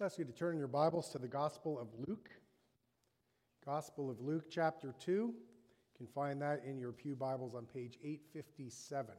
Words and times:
I 0.00 0.06
ask 0.06 0.18
you 0.18 0.24
to 0.24 0.32
turn 0.32 0.56
your 0.56 0.66
Bibles 0.66 1.10
to 1.10 1.18
the 1.18 1.28
Gospel 1.28 1.78
of 1.78 1.88
Luke. 2.08 2.30
Gospel 3.66 4.10
of 4.10 4.18
Luke, 4.18 4.44
chapter 4.50 4.94
2. 4.98 5.10
You 5.12 5.34
can 5.94 6.06
find 6.06 6.40
that 6.40 6.62
in 6.66 6.78
your 6.78 6.90
Pew 6.90 7.14
Bibles 7.14 7.54
on 7.54 7.66
page 7.66 7.98
857. 8.02 9.14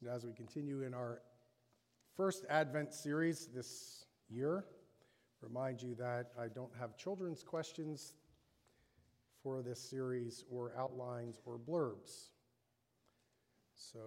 And 0.00 0.10
as 0.10 0.24
we 0.24 0.32
continue 0.32 0.84
in 0.84 0.94
our 0.94 1.20
first 2.16 2.46
Advent 2.48 2.94
series 2.94 3.48
this 3.54 4.06
year, 4.30 4.64
remind 5.42 5.82
you 5.82 5.94
that 5.96 6.30
I 6.40 6.48
don't 6.48 6.72
have 6.80 6.96
children's 6.96 7.42
questions 7.42 8.14
for 9.42 9.60
this 9.60 9.80
series 9.80 10.44
or 10.50 10.72
outlines 10.78 11.40
or 11.44 11.58
blurbs. 11.58 12.30
So 13.74 13.98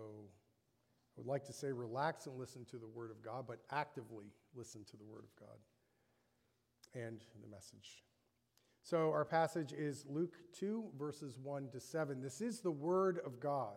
would 1.19 1.27
like 1.27 1.43
to 1.43 1.53
say 1.53 1.73
relax 1.73 2.27
and 2.27 2.37
listen 2.37 2.63
to 2.71 2.77
the 2.77 2.87
Word 2.87 3.11
of 3.11 3.21
God, 3.21 3.43
but 3.45 3.59
actively 3.71 4.31
listen 4.55 4.85
to 4.85 4.95
the 4.95 5.03
Word 5.03 5.25
of 5.25 5.35
God 5.37 5.57
and 6.95 7.19
the 7.41 7.47
message. 7.49 8.05
So 8.83 9.11
our 9.11 9.25
passage 9.25 9.73
is 9.73 10.05
Luke 10.09 10.37
2, 10.57 10.91
verses 10.97 11.37
1 11.37 11.71
to 11.73 11.79
7. 11.81 12.21
This 12.21 12.39
is 12.39 12.61
the 12.61 12.71
Word 12.71 13.19
of 13.25 13.41
God. 13.41 13.75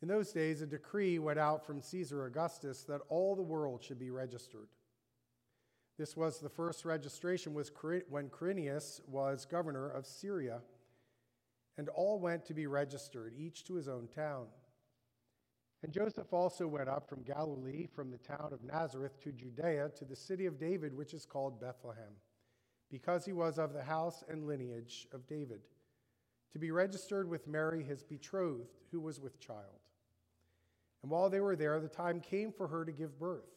In 0.00 0.08
those 0.08 0.32
days, 0.32 0.62
a 0.62 0.66
decree 0.66 1.18
went 1.18 1.38
out 1.38 1.64
from 1.66 1.82
Caesar 1.82 2.24
Augustus 2.24 2.84
that 2.84 3.02
all 3.10 3.36
the 3.36 3.42
world 3.42 3.84
should 3.84 3.98
be 3.98 4.10
registered. 4.10 4.68
This 5.98 6.16
was 6.16 6.40
the 6.40 6.48
first 6.48 6.86
registration 6.86 7.52
was 7.52 7.70
when 8.08 8.30
Quirinius 8.30 9.06
was 9.06 9.44
governor 9.44 9.90
of 9.90 10.06
Syria 10.06 10.62
and 11.78 11.88
all 11.88 12.18
went 12.18 12.44
to 12.46 12.54
be 12.54 12.66
registered, 12.66 13.34
each 13.36 13.64
to 13.64 13.74
his 13.74 13.88
own 13.88 14.08
town. 14.14 14.46
And 15.82 15.92
Joseph 15.92 16.32
also 16.32 16.66
went 16.66 16.88
up 16.88 17.08
from 17.08 17.22
Galilee, 17.22 17.86
from 17.86 18.10
the 18.10 18.18
town 18.18 18.50
of 18.52 18.62
Nazareth 18.62 19.20
to 19.22 19.32
Judea, 19.32 19.90
to 19.96 20.04
the 20.04 20.14
city 20.14 20.46
of 20.46 20.58
David, 20.58 20.94
which 20.94 21.12
is 21.12 21.26
called 21.26 21.60
Bethlehem, 21.60 22.14
because 22.90 23.24
he 23.24 23.32
was 23.32 23.58
of 23.58 23.72
the 23.72 23.82
house 23.82 24.22
and 24.28 24.46
lineage 24.46 25.08
of 25.12 25.26
David, 25.26 25.62
to 26.52 26.58
be 26.58 26.70
registered 26.70 27.28
with 27.28 27.48
Mary, 27.48 27.82
his 27.82 28.04
betrothed, 28.04 28.78
who 28.92 29.00
was 29.00 29.18
with 29.18 29.40
child. 29.40 29.80
And 31.02 31.10
while 31.10 31.28
they 31.28 31.40
were 31.40 31.56
there, 31.56 31.80
the 31.80 31.88
time 31.88 32.20
came 32.20 32.52
for 32.52 32.68
her 32.68 32.84
to 32.84 32.92
give 32.92 33.18
birth. 33.18 33.50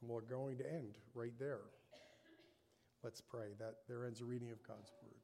And 0.00 0.10
we're 0.10 0.20
going 0.20 0.58
to 0.58 0.70
end 0.70 0.98
right 1.14 1.32
there. 1.38 1.60
Let's 3.02 3.22
pray 3.22 3.54
that 3.58 3.76
there 3.88 4.04
ends 4.04 4.20
a 4.20 4.26
reading 4.26 4.50
of 4.50 4.62
God's 4.62 4.92
word. 5.02 5.19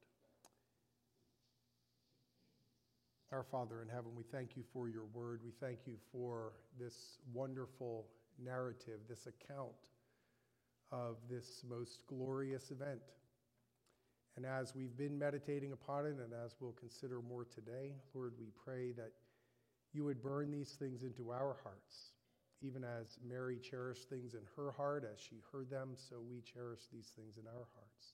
Our 3.33 3.43
Father 3.43 3.81
in 3.81 3.89
heaven, 3.89 4.11
we 4.15 4.23
thank 4.23 4.55
you 4.55 4.63
for 4.71 4.87
your 4.87 5.03
word. 5.13 5.41
We 5.43 5.51
thank 5.59 5.79
you 5.85 5.95
for 6.13 6.53
this 6.79 7.19
wonderful 7.33 8.07
narrative, 8.41 9.01
this 9.09 9.27
account 9.27 9.91
of 10.93 11.17
this 11.29 11.61
most 11.69 11.99
glorious 12.07 12.71
event. 12.71 13.01
And 14.37 14.45
as 14.45 14.73
we've 14.73 14.95
been 14.95 15.19
meditating 15.19 15.73
upon 15.73 16.05
it, 16.05 16.15
and 16.23 16.31
as 16.45 16.55
we'll 16.61 16.71
consider 16.79 17.21
more 17.21 17.43
today, 17.43 17.95
Lord, 18.13 18.31
we 18.39 18.47
pray 18.63 18.93
that 18.93 19.11
you 19.91 20.05
would 20.05 20.23
burn 20.23 20.49
these 20.49 20.77
things 20.79 21.03
into 21.03 21.31
our 21.31 21.57
hearts. 21.63 22.13
Even 22.61 22.85
as 22.85 23.19
Mary 23.27 23.57
cherished 23.57 24.07
things 24.07 24.35
in 24.35 24.41
her 24.55 24.71
heart 24.71 25.03
as 25.03 25.19
she 25.19 25.41
heard 25.51 25.69
them, 25.69 25.95
so 25.97 26.15
we 26.21 26.39
cherish 26.41 26.83
these 26.93 27.11
things 27.17 27.35
in 27.37 27.45
our 27.45 27.67
hearts. 27.75 28.13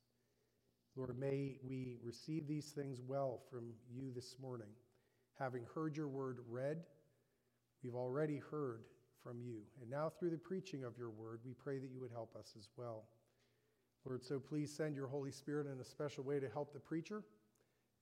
Lord, 0.95 1.15
may 1.19 1.57
we 1.63 1.97
receive 2.03 2.47
these 2.47 2.71
things 2.71 2.99
well 2.99 3.41
from 3.51 3.73
you 3.93 4.11
this 4.11 4.37
morning. 4.41 4.67
Having 5.39 5.65
heard 5.73 5.97
your 5.97 6.07
word 6.07 6.39
read, 6.49 6.83
we've 7.83 7.95
already 7.95 8.41
heard 8.51 8.83
from 9.23 9.39
you. 9.41 9.61
And 9.81 9.89
now, 9.89 10.11
through 10.19 10.31
the 10.31 10.37
preaching 10.37 10.83
of 10.83 10.97
your 10.97 11.09
word, 11.09 11.39
we 11.45 11.53
pray 11.53 11.79
that 11.79 11.89
you 11.91 12.01
would 12.01 12.11
help 12.11 12.35
us 12.35 12.53
as 12.57 12.69
well. 12.75 13.05
Lord, 14.05 14.23
so 14.23 14.39
please 14.39 14.71
send 14.71 14.95
your 14.95 15.07
Holy 15.07 15.31
Spirit 15.31 15.67
in 15.67 15.79
a 15.79 15.83
special 15.83 16.23
way 16.23 16.39
to 16.39 16.49
help 16.49 16.73
the 16.73 16.79
preacher 16.79 17.23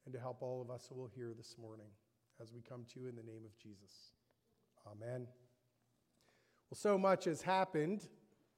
and 0.05 0.13
to 0.13 0.19
help 0.19 0.41
all 0.41 0.61
of 0.61 0.71
us 0.71 0.87
who 0.89 0.95
will 0.95 1.09
hear 1.15 1.33
this 1.37 1.55
morning 1.61 1.87
as 2.41 2.51
we 2.51 2.61
come 2.61 2.85
to 2.93 2.99
you 2.99 3.07
in 3.07 3.15
the 3.15 3.23
name 3.23 3.43
of 3.45 3.55
Jesus. 3.57 4.13
Amen. 4.87 5.27
Well, 6.69 6.77
so 6.77 6.97
much 6.97 7.25
has 7.25 7.41
happened 7.41 8.07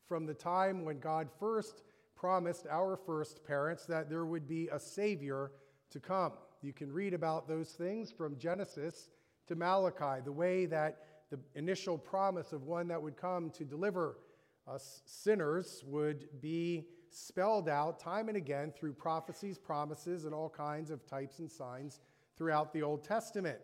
from 0.08 0.26
the 0.26 0.34
time 0.34 0.86
when 0.86 1.00
God 1.00 1.30
first 1.38 1.84
promised 2.16 2.66
our 2.72 2.96
first 2.96 3.44
parents 3.44 3.86
that 3.88 4.10
there 4.10 4.26
would 4.26 4.48
be 4.48 4.70
a 4.70 4.80
Savior 4.80 5.52
to 5.90 6.00
come. 6.00 6.32
You 6.64 6.72
can 6.72 6.94
read 6.94 7.14
about 7.14 7.46
those 7.46 7.72
things 7.72 8.10
from 8.10 8.38
Genesis 8.38 9.10
to 9.48 9.56
Malachi, 9.56 10.22
the 10.24 10.32
way 10.32 10.66
that 10.68 11.00
the 11.30 11.38
initial 11.56 11.98
promise 11.98 12.54
of 12.54 12.64
one 12.64 12.88
that 12.88 13.02
would 13.02 13.18
come 13.18 13.50
to 13.52 13.66
deliver 13.66 14.18
us 14.66 15.02
sinners 15.06 15.84
would 15.86 16.30
be 16.40 16.86
spelled 17.10 17.68
out 17.68 18.00
time 18.00 18.30
and 18.30 18.38
again 18.38 18.72
through 18.72 18.94
prophecies, 18.94 19.58
promises, 19.58 20.24
and 20.24 20.34
all 20.34 20.50
kinds 20.50 20.90
of 20.90 21.06
types 21.06 21.40
and 21.40 21.52
signs 21.52 22.00
throughout 22.38 22.72
the 22.72 22.82
Old 22.82 23.04
Testament. 23.04 23.60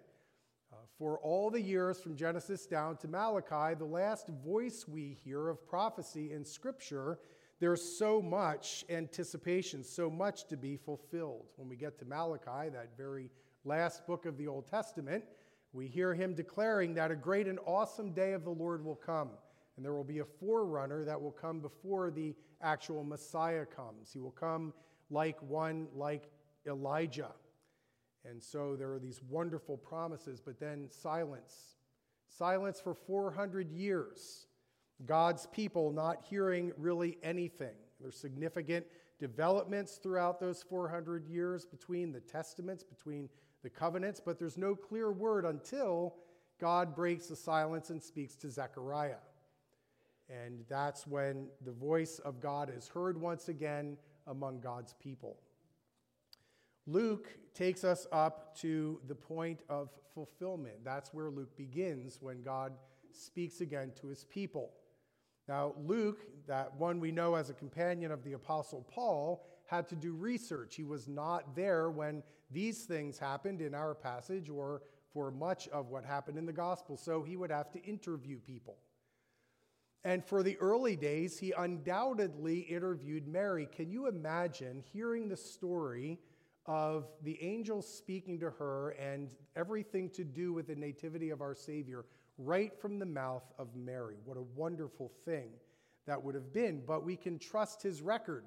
Uh, 0.73 0.75
for 0.97 1.19
all 1.19 1.49
the 1.49 1.61
years 1.61 2.01
from 2.01 2.17
Genesis 2.17 2.66
down 2.66 2.97
to 2.97 3.07
Malachi, 3.07 3.75
the 3.75 3.85
last 3.85 4.27
voice 4.43 4.85
we 4.89 5.17
hear 5.23 5.47
of 5.47 5.66
prophecy 5.66 6.33
in 6.33 6.43
Scripture 6.43 7.17
there's 7.59 7.84
so 7.84 8.22
much 8.22 8.86
anticipation, 8.90 9.84
so 9.84 10.09
much 10.09 10.47
to 10.47 10.58
be 10.58 10.78
fulfilled. 10.78 11.46
When 11.58 11.68
we 11.68 11.75
get 11.75 12.00
to 12.00 12.06
Malachi, 12.06 12.70
that 12.70 12.97
very 12.97 13.30
last 13.66 14.08
book 14.08 14.25
of 14.25 14.38
the 14.38 14.47
Old 14.47 14.68
Testament, 14.68 15.25
we 15.74 15.88
hear 15.88 16.14
him 16.14 16.34
declaring 16.34 16.94
that 16.96 17.12
a 17.12 17.16
great 17.16 17.47
and 17.47 17.59
awesome 17.66 18.14
day 18.14 18.34
of 18.34 18.44
the 18.44 18.50
Lord 18.50 18.84
will 18.84 18.96
come. 18.96 19.31
And 19.75 19.86
there 19.86 19.94
will 19.94 20.03
be 20.03 20.20
a 20.20 20.25
forerunner 20.25 21.06
that 21.06 21.22
will 21.22 21.31
come 21.31 21.59
before 21.59 22.12
the 22.12 22.36
actual 22.62 23.03
Messiah 23.03 23.66
comes. 23.66 24.12
He 24.12 24.20
will 24.20 24.31
come 24.31 24.74
like 25.09 25.41
one 25.41 25.88
like 25.94 26.30
Elijah. 26.68 27.31
And 28.26 28.41
so 28.41 28.76
there 28.76 28.91
are 28.91 29.00
these 29.00 29.22
wonderful 29.30 29.78
promises, 29.78 30.41
but 30.41 30.59
then 30.59 30.90
silence. 30.90 31.76
Silence 32.28 32.80
for 32.81 32.94
400 32.94 33.72
years. 33.72 34.47
God's 35.05 35.47
people 35.47 35.91
not 35.91 36.23
hearing 36.29 36.71
really 36.77 37.17
anything. 37.23 37.75
There's 37.99 38.17
significant 38.17 38.85
developments 39.19 39.99
throughout 40.01 40.39
those 40.39 40.63
400 40.63 41.27
years 41.27 41.65
between 41.65 42.11
the 42.11 42.21
testaments, 42.21 42.83
between 42.83 43.29
the 43.63 43.69
covenants, 43.69 44.21
but 44.23 44.39
there's 44.39 44.57
no 44.57 44.75
clear 44.75 45.11
word 45.11 45.45
until 45.45 46.15
God 46.59 46.95
breaks 46.95 47.27
the 47.27 47.35
silence 47.35 47.89
and 47.89 48.01
speaks 48.01 48.35
to 48.35 48.49
Zechariah. 48.49 49.15
And 50.29 50.63
that's 50.69 51.07
when 51.07 51.47
the 51.66 51.71
voice 51.71 52.19
of 52.19 52.39
God 52.39 52.71
is 52.75 52.87
heard 52.87 53.19
once 53.19 53.49
again 53.49 53.97
among 54.27 54.59
God's 54.59 54.93
people. 54.93 55.37
Luke 56.85 57.29
takes 57.53 57.83
us 57.83 58.07
up 58.11 58.55
to 58.59 58.99
the 59.07 59.16
point 59.16 59.61
of 59.69 59.89
fulfillment. 60.13 60.83
That's 60.83 61.13
where 61.13 61.29
Luke 61.29 61.55
begins 61.57 62.19
when 62.21 62.41
God 62.41 62.73
speaks 63.11 63.61
again 63.61 63.91
to 64.01 64.07
his 64.07 64.23
people. 64.25 64.71
Now, 65.49 65.73
Luke, 65.83 66.19
that 66.45 66.75
one 66.75 66.99
we 66.99 67.11
know 67.11 67.33
as 67.33 67.49
a 67.49 67.55
companion 67.55 68.11
of 68.11 68.23
the 68.23 68.33
Apostle 68.33 68.85
Paul, 68.87 69.43
had 69.65 69.89
to 69.89 69.95
do 69.95 70.13
research. 70.13 70.75
He 70.75 70.83
was 70.83 71.07
not 71.07 71.55
there 71.55 71.89
when 71.89 72.21
these 72.51 72.83
things 72.83 73.17
happened 73.17 73.59
in 73.59 73.73
our 73.73 73.95
passage 73.95 74.47
or 74.47 74.83
for 75.11 75.31
much 75.31 75.67
of 75.69 75.89
what 75.89 76.05
happened 76.05 76.37
in 76.37 76.45
the 76.45 76.53
gospel, 76.53 76.97
so 76.97 77.23
he 77.23 77.35
would 77.35 77.49
have 77.49 77.71
to 77.71 77.83
interview 77.83 78.37
people. 78.37 78.77
And 80.03 80.23
for 80.23 80.43
the 80.43 80.55
early 80.57 80.95
days, 80.95 81.39
he 81.39 81.51
undoubtedly 81.57 82.59
interviewed 82.59 83.27
Mary. 83.27 83.67
Can 83.75 83.89
you 83.89 84.07
imagine 84.07 84.83
hearing 84.93 85.27
the 85.27 85.35
story 85.35 86.19
of 86.67 87.07
the 87.23 87.41
angel 87.41 87.81
speaking 87.81 88.40
to 88.40 88.52
her 88.52 88.91
and 88.91 89.34
everything 89.55 90.11
to 90.11 90.23
do 90.23 90.53
with 90.53 90.67
the 90.67 90.75
nativity 90.75 91.31
of 91.31 91.41
our 91.41 91.55
Savior 91.55 92.05
right 92.40 92.74
from 92.80 92.97
the 92.97 93.06
mouth 93.06 93.44
of 93.59 93.76
Mary. 93.76 94.16
What 94.26 94.38
a 94.38 94.46
wonderful 94.56 95.12
thing 95.26 95.50
that 96.08 96.24
would 96.24 96.36
have 96.36 96.53
been. 96.53 96.82
But 96.88 97.06
we 97.06 97.16
can 97.16 97.38
trust 97.38 97.84
his 97.84 98.02
record. 98.02 98.46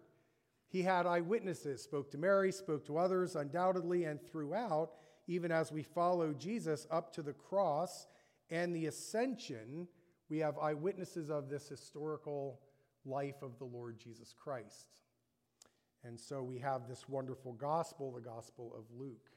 He 0.69 0.83
had 0.83 1.07
eyewitnesses, 1.07 1.83
spoke 1.83 2.11
to 2.13 2.19
Mary, 2.19 2.51
spoke 2.51 2.87
to 2.87 2.97
others, 2.97 3.37
undoubtedly, 3.37 4.05
and 4.05 4.21
throughout, 4.21 4.93
even 5.27 5.53
as 5.53 5.71
we 5.71 5.83
follow 5.83 6.33
Jesus 6.33 6.87
up 6.91 7.13
to 7.13 7.23
the 7.23 7.35
cross 7.35 8.07
and 8.49 8.75
the 8.75 8.87
ascension, 8.87 9.87
we 10.31 10.39
have 10.39 10.59
eyewitnesses 10.59 11.31
of 11.31 11.51
this 11.51 11.69
historical 11.69 12.59
life 13.05 13.43
of 13.43 13.59
the 13.59 13.67
Lord 13.67 13.99
Jesus 13.99 14.35
Christ. 14.37 15.01
And 16.05 16.19
so 16.19 16.43
we 16.43 16.59
have 16.59 16.89
this 16.89 17.09
wonderful 17.09 17.53
gospel, 17.53 18.11
the 18.11 18.21
gospel 18.21 18.75
of 18.77 18.85
Luke. 18.99 19.31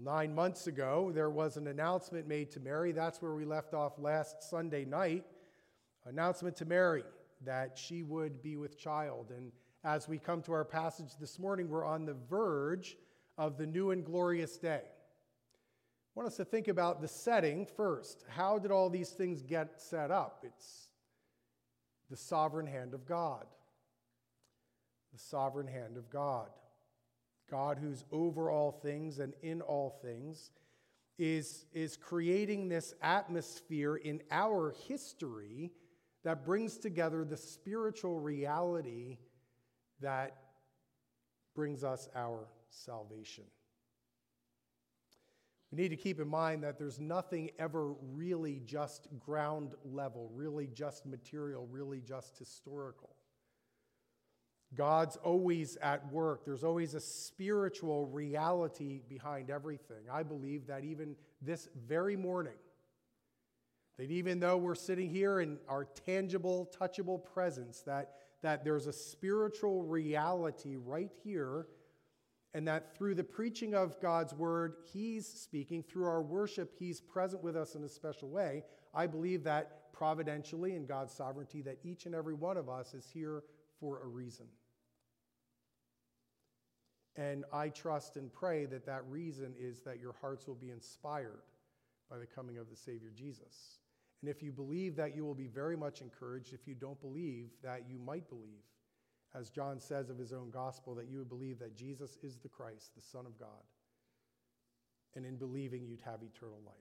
Well, 0.00 0.14
nine 0.14 0.34
months 0.34 0.66
ago, 0.66 1.10
there 1.14 1.30
was 1.30 1.56
an 1.56 1.66
announcement 1.66 2.26
made 2.26 2.50
to 2.52 2.60
Mary. 2.60 2.92
That's 2.92 3.20
where 3.20 3.34
we 3.34 3.44
left 3.44 3.74
off 3.74 3.98
last 3.98 4.42
Sunday 4.48 4.84
night. 4.84 5.24
Announcement 6.06 6.56
to 6.56 6.64
Mary 6.64 7.04
that 7.44 7.76
she 7.76 8.02
would 8.02 8.42
be 8.42 8.56
with 8.56 8.78
child. 8.78 9.32
And 9.36 9.52
as 9.84 10.08
we 10.08 10.18
come 10.18 10.42
to 10.42 10.52
our 10.52 10.64
passage 10.64 11.16
this 11.20 11.38
morning, 11.38 11.68
we're 11.68 11.84
on 11.84 12.06
the 12.06 12.16
verge 12.28 12.96
of 13.36 13.58
the 13.58 13.66
new 13.66 13.90
and 13.90 14.04
glorious 14.04 14.56
day. 14.56 14.82
I 14.84 16.12
want 16.14 16.28
us 16.28 16.36
to 16.36 16.44
think 16.44 16.68
about 16.68 17.00
the 17.00 17.08
setting 17.08 17.66
first. 17.66 18.24
How 18.28 18.58
did 18.58 18.70
all 18.70 18.90
these 18.90 19.10
things 19.10 19.42
get 19.42 19.80
set 19.80 20.10
up? 20.10 20.44
It's 20.46 20.88
the 22.10 22.16
sovereign 22.16 22.66
hand 22.66 22.94
of 22.94 23.06
God. 23.06 23.44
The 25.12 25.18
sovereign 25.18 25.66
hand 25.66 25.96
of 25.96 26.08
God. 26.10 26.48
God, 27.50 27.78
who's 27.80 28.04
over 28.12 28.50
all 28.50 28.72
things 28.72 29.18
and 29.18 29.34
in 29.42 29.60
all 29.60 29.98
things, 30.02 30.50
is, 31.18 31.66
is 31.74 31.96
creating 31.96 32.68
this 32.68 32.94
atmosphere 33.02 33.96
in 33.96 34.22
our 34.30 34.74
history 34.88 35.70
that 36.24 36.44
brings 36.44 36.78
together 36.78 37.24
the 37.24 37.36
spiritual 37.36 38.18
reality 38.18 39.18
that 40.00 40.36
brings 41.54 41.84
us 41.84 42.08
our 42.14 42.46
salvation. 42.70 43.44
We 45.70 45.82
need 45.82 45.90
to 45.90 45.96
keep 45.96 46.20
in 46.20 46.28
mind 46.28 46.64
that 46.64 46.78
there's 46.78 46.98
nothing 46.98 47.50
ever 47.58 47.92
really 48.12 48.60
just 48.64 49.08
ground 49.18 49.74
level, 49.84 50.30
really 50.34 50.66
just 50.66 51.06
material, 51.06 51.68
really 51.70 52.00
just 52.00 52.36
historical. 52.38 53.10
God's 54.74 55.16
always 55.16 55.76
at 55.76 56.12
work. 56.12 56.44
There's 56.44 56.62
always 56.62 56.94
a 56.94 57.00
spiritual 57.00 58.06
reality 58.06 59.02
behind 59.08 59.50
everything. 59.50 60.04
I 60.10 60.22
believe 60.22 60.66
that 60.68 60.84
even 60.84 61.16
this 61.42 61.68
very 61.86 62.16
morning, 62.16 62.54
that 63.98 64.10
even 64.10 64.38
though 64.38 64.56
we're 64.56 64.76
sitting 64.76 65.10
here 65.10 65.40
in 65.40 65.58
our 65.68 65.84
tangible, 66.06 66.72
touchable 66.78 67.22
presence, 67.22 67.80
that, 67.82 68.12
that 68.42 68.64
there's 68.64 68.86
a 68.86 68.92
spiritual 68.92 69.82
reality 69.82 70.76
right 70.76 71.10
here, 71.24 71.66
and 72.54 72.66
that 72.66 72.96
through 72.96 73.14
the 73.14 73.24
preaching 73.24 73.74
of 73.74 74.00
God's 74.00 74.34
word, 74.34 74.74
He's 74.92 75.26
speaking. 75.26 75.82
Through 75.82 76.06
our 76.06 76.22
worship, 76.22 76.72
He's 76.78 77.00
present 77.00 77.42
with 77.42 77.56
us 77.56 77.74
in 77.74 77.84
a 77.84 77.88
special 77.88 78.28
way. 78.28 78.64
I 78.94 79.06
believe 79.06 79.44
that 79.44 79.92
providentially 79.92 80.74
in 80.74 80.86
God's 80.86 81.12
sovereignty, 81.12 81.62
that 81.62 81.78
each 81.84 82.06
and 82.06 82.14
every 82.14 82.34
one 82.34 82.56
of 82.56 82.68
us 82.68 82.94
is 82.94 83.08
here 83.12 83.42
for 83.78 84.02
a 84.02 84.06
reason. 84.06 84.46
And 87.20 87.44
I 87.52 87.68
trust 87.68 88.16
and 88.16 88.32
pray 88.32 88.64
that 88.64 88.86
that 88.86 89.04
reason 89.06 89.52
is 89.60 89.82
that 89.82 90.00
your 90.00 90.14
hearts 90.22 90.46
will 90.46 90.54
be 90.54 90.70
inspired 90.70 91.42
by 92.10 92.16
the 92.16 92.24
coming 92.24 92.56
of 92.56 92.70
the 92.70 92.76
Savior 92.76 93.10
Jesus. 93.14 93.78
And 94.22 94.30
if 94.30 94.42
you 94.42 94.52
believe 94.52 94.96
that, 94.96 95.14
you 95.14 95.22
will 95.26 95.34
be 95.34 95.46
very 95.46 95.76
much 95.76 96.00
encouraged. 96.00 96.54
If 96.54 96.66
you 96.66 96.74
don't 96.74 97.00
believe, 97.02 97.50
that 97.62 97.82
you 97.86 97.98
might 97.98 98.26
believe, 98.30 98.64
as 99.34 99.50
John 99.50 99.78
says 99.78 100.08
of 100.08 100.16
his 100.16 100.32
own 100.32 100.50
gospel, 100.50 100.94
that 100.94 101.10
you 101.10 101.18
would 101.18 101.28
believe 101.28 101.58
that 101.58 101.76
Jesus 101.76 102.16
is 102.22 102.38
the 102.38 102.48
Christ, 102.48 102.94
the 102.96 103.02
Son 103.02 103.26
of 103.26 103.38
God. 103.38 103.48
And 105.14 105.26
in 105.26 105.36
believing, 105.36 105.84
you'd 105.84 106.00
have 106.00 106.22
eternal 106.22 106.60
life. 106.64 106.74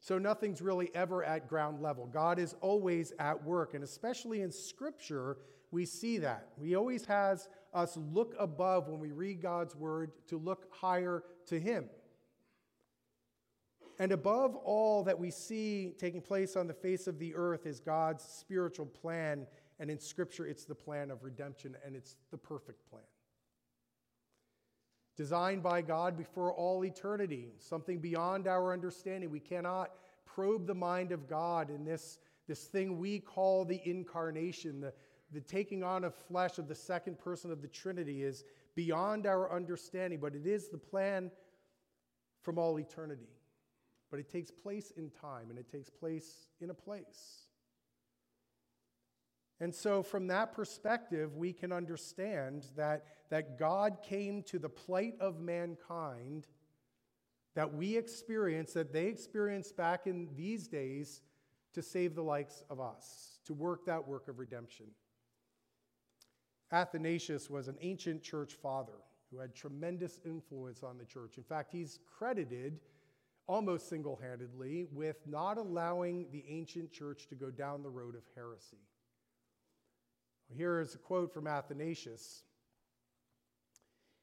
So 0.00 0.18
nothing's 0.18 0.62
really 0.62 0.90
ever 0.94 1.22
at 1.22 1.46
ground 1.46 1.82
level. 1.82 2.06
God 2.06 2.38
is 2.38 2.54
always 2.62 3.12
at 3.18 3.44
work, 3.44 3.74
and 3.74 3.84
especially 3.84 4.40
in 4.40 4.50
Scripture, 4.50 5.36
we 5.72 5.86
see 5.86 6.18
that. 6.18 6.48
He 6.60 6.76
always 6.76 7.06
has 7.06 7.48
us 7.74 7.96
look 7.96 8.36
above 8.38 8.88
when 8.88 9.00
we 9.00 9.10
read 9.10 9.40
God's 9.40 9.74
word 9.74 10.12
to 10.28 10.36
look 10.36 10.66
higher 10.70 11.24
to 11.46 11.58
Him. 11.58 11.86
And 13.98 14.12
above 14.12 14.54
all 14.56 15.02
that 15.04 15.18
we 15.18 15.30
see 15.30 15.94
taking 15.98 16.20
place 16.20 16.56
on 16.56 16.66
the 16.66 16.74
face 16.74 17.06
of 17.06 17.18
the 17.18 17.34
earth 17.34 17.66
is 17.66 17.80
God's 17.80 18.22
spiritual 18.22 18.86
plan. 18.86 19.46
And 19.78 19.90
in 19.90 19.98
Scripture, 19.98 20.46
it's 20.46 20.64
the 20.64 20.74
plan 20.74 21.10
of 21.10 21.24
redemption, 21.24 21.76
and 21.84 21.96
it's 21.96 22.16
the 22.30 22.38
perfect 22.38 22.88
plan. 22.88 23.02
Designed 25.16 25.62
by 25.62 25.82
God 25.82 26.16
before 26.16 26.52
all 26.52 26.84
eternity, 26.84 27.52
something 27.58 27.98
beyond 27.98 28.46
our 28.46 28.72
understanding. 28.72 29.30
We 29.30 29.40
cannot 29.40 29.90
probe 30.24 30.66
the 30.66 30.74
mind 30.74 31.12
of 31.12 31.28
God 31.28 31.70
in 31.70 31.84
this, 31.84 32.18
this 32.48 32.64
thing 32.64 32.98
we 32.98 33.18
call 33.20 33.64
the 33.64 33.80
incarnation, 33.84 34.80
the, 34.80 34.92
the 35.32 35.40
taking 35.40 35.82
on 35.82 36.04
of 36.04 36.14
flesh 36.14 36.58
of 36.58 36.68
the 36.68 36.74
second 36.74 37.18
person 37.18 37.50
of 37.50 37.62
the 37.62 37.68
Trinity 37.68 38.22
is 38.22 38.44
beyond 38.74 39.26
our 39.26 39.52
understanding, 39.52 40.18
but 40.20 40.34
it 40.34 40.46
is 40.46 40.68
the 40.68 40.78
plan 40.78 41.30
from 42.42 42.58
all 42.58 42.78
eternity. 42.78 43.28
But 44.10 44.20
it 44.20 44.30
takes 44.30 44.50
place 44.50 44.92
in 44.96 45.10
time 45.10 45.48
and 45.50 45.58
it 45.58 45.70
takes 45.70 45.88
place 45.88 46.48
in 46.60 46.70
a 46.70 46.74
place. 46.74 47.48
And 49.60 49.74
so, 49.74 50.02
from 50.02 50.26
that 50.26 50.52
perspective, 50.52 51.36
we 51.36 51.52
can 51.52 51.72
understand 51.72 52.66
that, 52.76 53.04
that 53.30 53.58
God 53.58 53.98
came 54.02 54.42
to 54.44 54.58
the 54.58 54.68
plight 54.68 55.14
of 55.20 55.40
mankind 55.40 56.48
that 57.54 57.72
we 57.72 57.96
experience, 57.96 58.72
that 58.72 58.92
they 58.92 59.06
experienced 59.06 59.76
back 59.76 60.06
in 60.06 60.28
these 60.34 60.66
days, 60.68 61.20
to 61.74 61.82
save 61.82 62.14
the 62.14 62.22
likes 62.22 62.62
of 62.68 62.80
us, 62.80 63.38
to 63.46 63.54
work 63.54 63.86
that 63.86 64.06
work 64.06 64.28
of 64.28 64.38
redemption. 64.38 64.86
Athanasius 66.72 67.50
was 67.50 67.68
an 67.68 67.76
ancient 67.80 68.22
church 68.22 68.54
father 68.54 69.04
who 69.30 69.38
had 69.38 69.54
tremendous 69.54 70.20
influence 70.24 70.82
on 70.82 70.96
the 70.98 71.04
church. 71.04 71.36
In 71.36 71.44
fact, 71.44 71.70
he's 71.70 71.98
credited 72.18 72.80
almost 73.46 73.88
single 73.88 74.16
handedly 74.16 74.86
with 74.92 75.16
not 75.26 75.58
allowing 75.58 76.26
the 76.32 76.44
ancient 76.48 76.90
church 76.90 77.26
to 77.28 77.34
go 77.34 77.50
down 77.50 77.82
the 77.82 77.90
road 77.90 78.14
of 78.14 78.22
heresy. 78.34 78.78
Here 80.48 80.80
is 80.80 80.94
a 80.94 80.98
quote 80.98 81.32
from 81.32 81.46
Athanasius. 81.46 82.42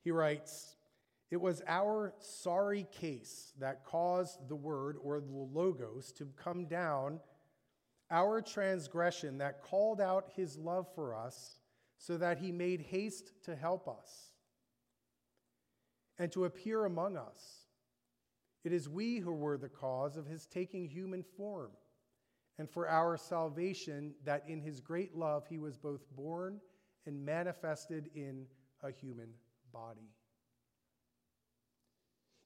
He 0.03 0.11
writes, 0.11 0.75
It 1.31 1.41
was 1.41 1.61
our 1.67 2.13
sorry 2.19 2.87
case 2.91 3.53
that 3.59 3.83
caused 3.85 4.47
the 4.47 4.55
word 4.55 4.97
or 5.03 5.19
the 5.19 5.27
logos 5.27 6.11
to 6.13 6.27
come 6.35 6.65
down, 6.65 7.19
our 8.11 8.41
transgression 8.41 9.39
that 9.39 9.63
called 9.63 10.01
out 10.01 10.29
his 10.35 10.57
love 10.57 10.87
for 10.95 11.15
us 11.15 11.58
so 11.99 12.17
that 12.17 12.39
he 12.39 12.51
made 12.51 12.79
haste 12.79 13.33
to 13.43 13.55
help 13.55 13.87
us 13.87 14.31
and 16.17 16.31
to 16.31 16.45
appear 16.45 16.85
among 16.85 17.17
us. 17.17 17.67
It 18.63 18.73
is 18.73 18.89
we 18.89 19.19
who 19.19 19.33
were 19.33 19.57
the 19.57 19.69
cause 19.69 20.17
of 20.17 20.25
his 20.25 20.45
taking 20.45 20.87
human 20.87 21.23
form, 21.23 21.71
and 22.57 22.69
for 22.69 22.89
our 22.89 23.17
salvation, 23.17 24.13
that 24.25 24.43
in 24.47 24.61
his 24.61 24.79
great 24.79 25.15
love 25.15 25.45
he 25.47 25.59
was 25.59 25.77
both 25.77 26.01
born 26.15 26.59
and 27.05 27.25
manifested 27.25 28.09
in 28.15 28.45
a 28.81 28.91
human 28.91 29.29
body. 29.71 30.09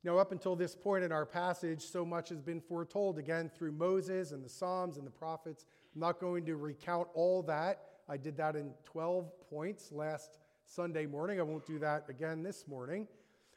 Now, 0.04 0.18
up 0.18 0.32
until 0.32 0.56
this 0.56 0.76
point 0.76 1.04
in 1.04 1.12
our 1.12 1.26
passage, 1.26 1.82
so 1.82 2.04
much 2.04 2.30
has 2.30 2.42
been 2.42 2.60
foretold 2.60 3.18
again 3.18 3.50
through 3.50 3.72
Moses 3.72 4.32
and 4.32 4.44
the 4.44 4.50
Psalms 4.50 4.98
and 4.98 5.08
the 5.08 5.12
prophets. 5.12 5.66
I'm 5.94 6.02
not 6.02 6.20
going 6.20 6.46
to 6.48 6.58
recount 6.58 7.08
all 7.14 7.42
that. 7.44 7.93
I 8.08 8.18
did 8.18 8.38
that 8.38 8.56
in 8.56 8.72
12 8.86 9.32
points 9.50 9.92
last 9.92 10.40
Sunday 10.66 11.06
morning. 11.06 11.40
I 11.40 11.44
won't 11.44 11.66
do 11.66 11.80
that 11.80 12.06
again 12.10 12.44
this 12.44 12.68
morning. 12.68 13.08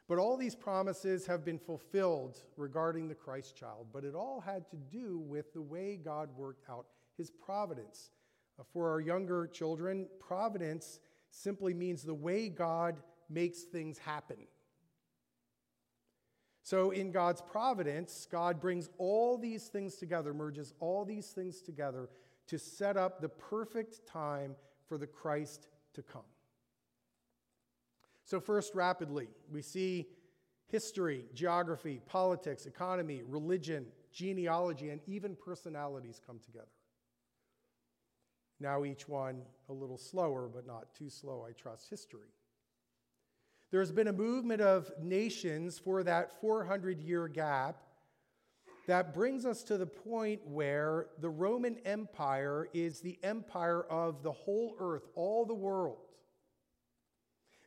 But 0.07 0.19
all 0.19 0.37
these 0.37 0.55
promises 0.55 1.25
have 1.27 1.43
been 1.43 1.59
fulfilled 1.59 2.39
regarding 2.55 3.09
the 3.09 3.15
Christ 3.15 3.57
child, 3.57 3.87
but 3.91 4.05
it 4.05 4.15
all 4.15 4.39
had 4.39 4.69
to 4.69 4.77
do 4.77 5.19
with 5.19 5.53
the 5.53 5.61
way 5.61 5.97
God 5.97 6.29
worked 6.37 6.69
out 6.69 6.85
his 7.17 7.29
providence. 7.29 8.11
Uh, 8.57 8.63
for 8.71 8.89
our 8.89 9.01
younger 9.01 9.47
children, 9.47 10.07
providence 10.19 10.99
simply 11.29 11.73
means 11.73 12.03
the 12.03 12.13
way 12.13 12.47
God 12.47 13.01
makes 13.29 13.63
things 13.63 13.97
happen. 13.97 14.37
So, 16.63 16.91
in 16.91 17.11
God's 17.11 17.41
providence, 17.41 18.27
God 18.29 18.59
brings 18.59 18.89
all 18.97 19.37
these 19.37 19.67
things 19.67 19.95
together, 19.95 20.33
merges 20.33 20.73
all 20.79 21.05
these 21.05 21.27
things 21.27 21.61
together 21.61 22.09
to 22.47 22.57
set 22.57 22.97
up 22.97 23.21
the 23.21 23.29
perfect 23.29 24.05
time 24.07 24.55
for 24.87 24.97
the 24.97 25.07
Christ 25.07 25.67
to 25.93 26.01
come. 26.01 26.21
So, 28.23 28.39
first, 28.39 28.75
rapidly, 28.75 29.29
we 29.51 29.61
see 29.61 30.07
history, 30.67 31.25
geography, 31.33 32.01
politics, 32.05 32.65
economy, 32.65 33.21
religion, 33.25 33.85
genealogy, 34.11 34.89
and 34.89 35.01
even 35.07 35.35
personalities 35.35 36.19
come 36.25 36.39
together. 36.39 36.67
Now, 38.59 38.83
each 38.83 39.07
one 39.07 39.43
a 39.69 39.73
little 39.73 39.97
slower, 39.97 40.49
but 40.53 40.65
not 40.65 40.93
too 40.93 41.09
slow, 41.09 41.45
I 41.47 41.53
trust, 41.53 41.89
history. 41.89 42.29
There's 43.71 43.91
been 43.91 44.07
a 44.07 44.13
movement 44.13 44.61
of 44.61 44.91
nations 45.01 45.77
for 45.77 46.03
that 46.03 46.39
400 46.41 47.01
year 47.01 47.27
gap 47.27 47.81
that 48.87 49.13
brings 49.13 49.45
us 49.45 49.63
to 49.63 49.77
the 49.77 49.85
point 49.85 50.41
where 50.45 51.07
the 51.19 51.29
Roman 51.29 51.77
Empire 51.85 52.69
is 52.73 53.01
the 53.01 53.19
empire 53.21 53.83
of 53.83 54.23
the 54.23 54.31
whole 54.31 54.75
earth, 54.79 55.07
all 55.13 55.45
the 55.45 55.53
world. 55.53 55.97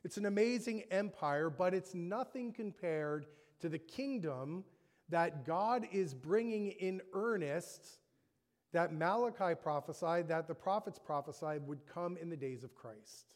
It's 0.03 0.17
an 0.17 0.25
amazing 0.25 0.83
empire, 0.89 1.51
but 1.51 1.75
it's 1.75 1.93
nothing 1.93 2.51
compared 2.51 3.27
to 3.59 3.69
the 3.69 3.77
kingdom 3.77 4.63
that 5.09 5.45
God 5.45 5.87
is 5.91 6.15
bringing 6.15 6.71
in 6.71 7.01
earnest 7.13 7.99
that 8.73 8.93
Malachi 8.93 9.53
prophesied, 9.53 10.27
that 10.29 10.47
the 10.47 10.55
prophets 10.55 10.97
prophesied 10.97 11.67
would 11.67 11.85
come 11.85 12.17
in 12.17 12.29
the 12.29 12.37
days 12.37 12.63
of 12.63 12.73
Christ. 12.73 13.35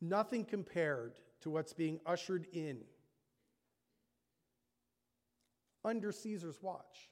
Nothing 0.00 0.44
compared 0.44 1.14
to 1.40 1.50
what's 1.50 1.72
being 1.72 2.00
ushered 2.04 2.46
in 2.52 2.80
under 5.86 6.12
Caesar's 6.12 6.58
watch. 6.60 7.08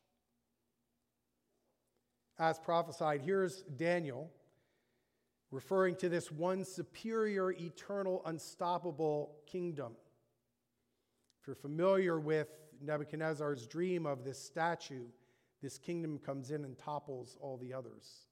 As 2.38 2.58
prophesied, 2.58 3.22
here's 3.22 3.62
Daniel 3.62 4.30
referring 5.52 5.94
to 5.94 6.08
this 6.08 6.32
one 6.32 6.64
superior, 6.64 7.52
eternal, 7.52 8.22
unstoppable 8.26 9.36
kingdom. 9.46 9.92
If 11.40 11.46
you're 11.46 11.54
familiar 11.54 12.18
with 12.18 12.48
Nebuchadnezzar's 12.82 13.68
dream 13.68 14.04
of 14.04 14.24
this 14.24 14.42
statue, 14.42 15.04
this 15.62 15.78
kingdom 15.78 16.18
comes 16.18 16.50
in 16.50 16.64
and 16.64 16.76
topples 16.76 17.38
all 17.40 17.56
the 17.56 17.72
others. 17.72 18.26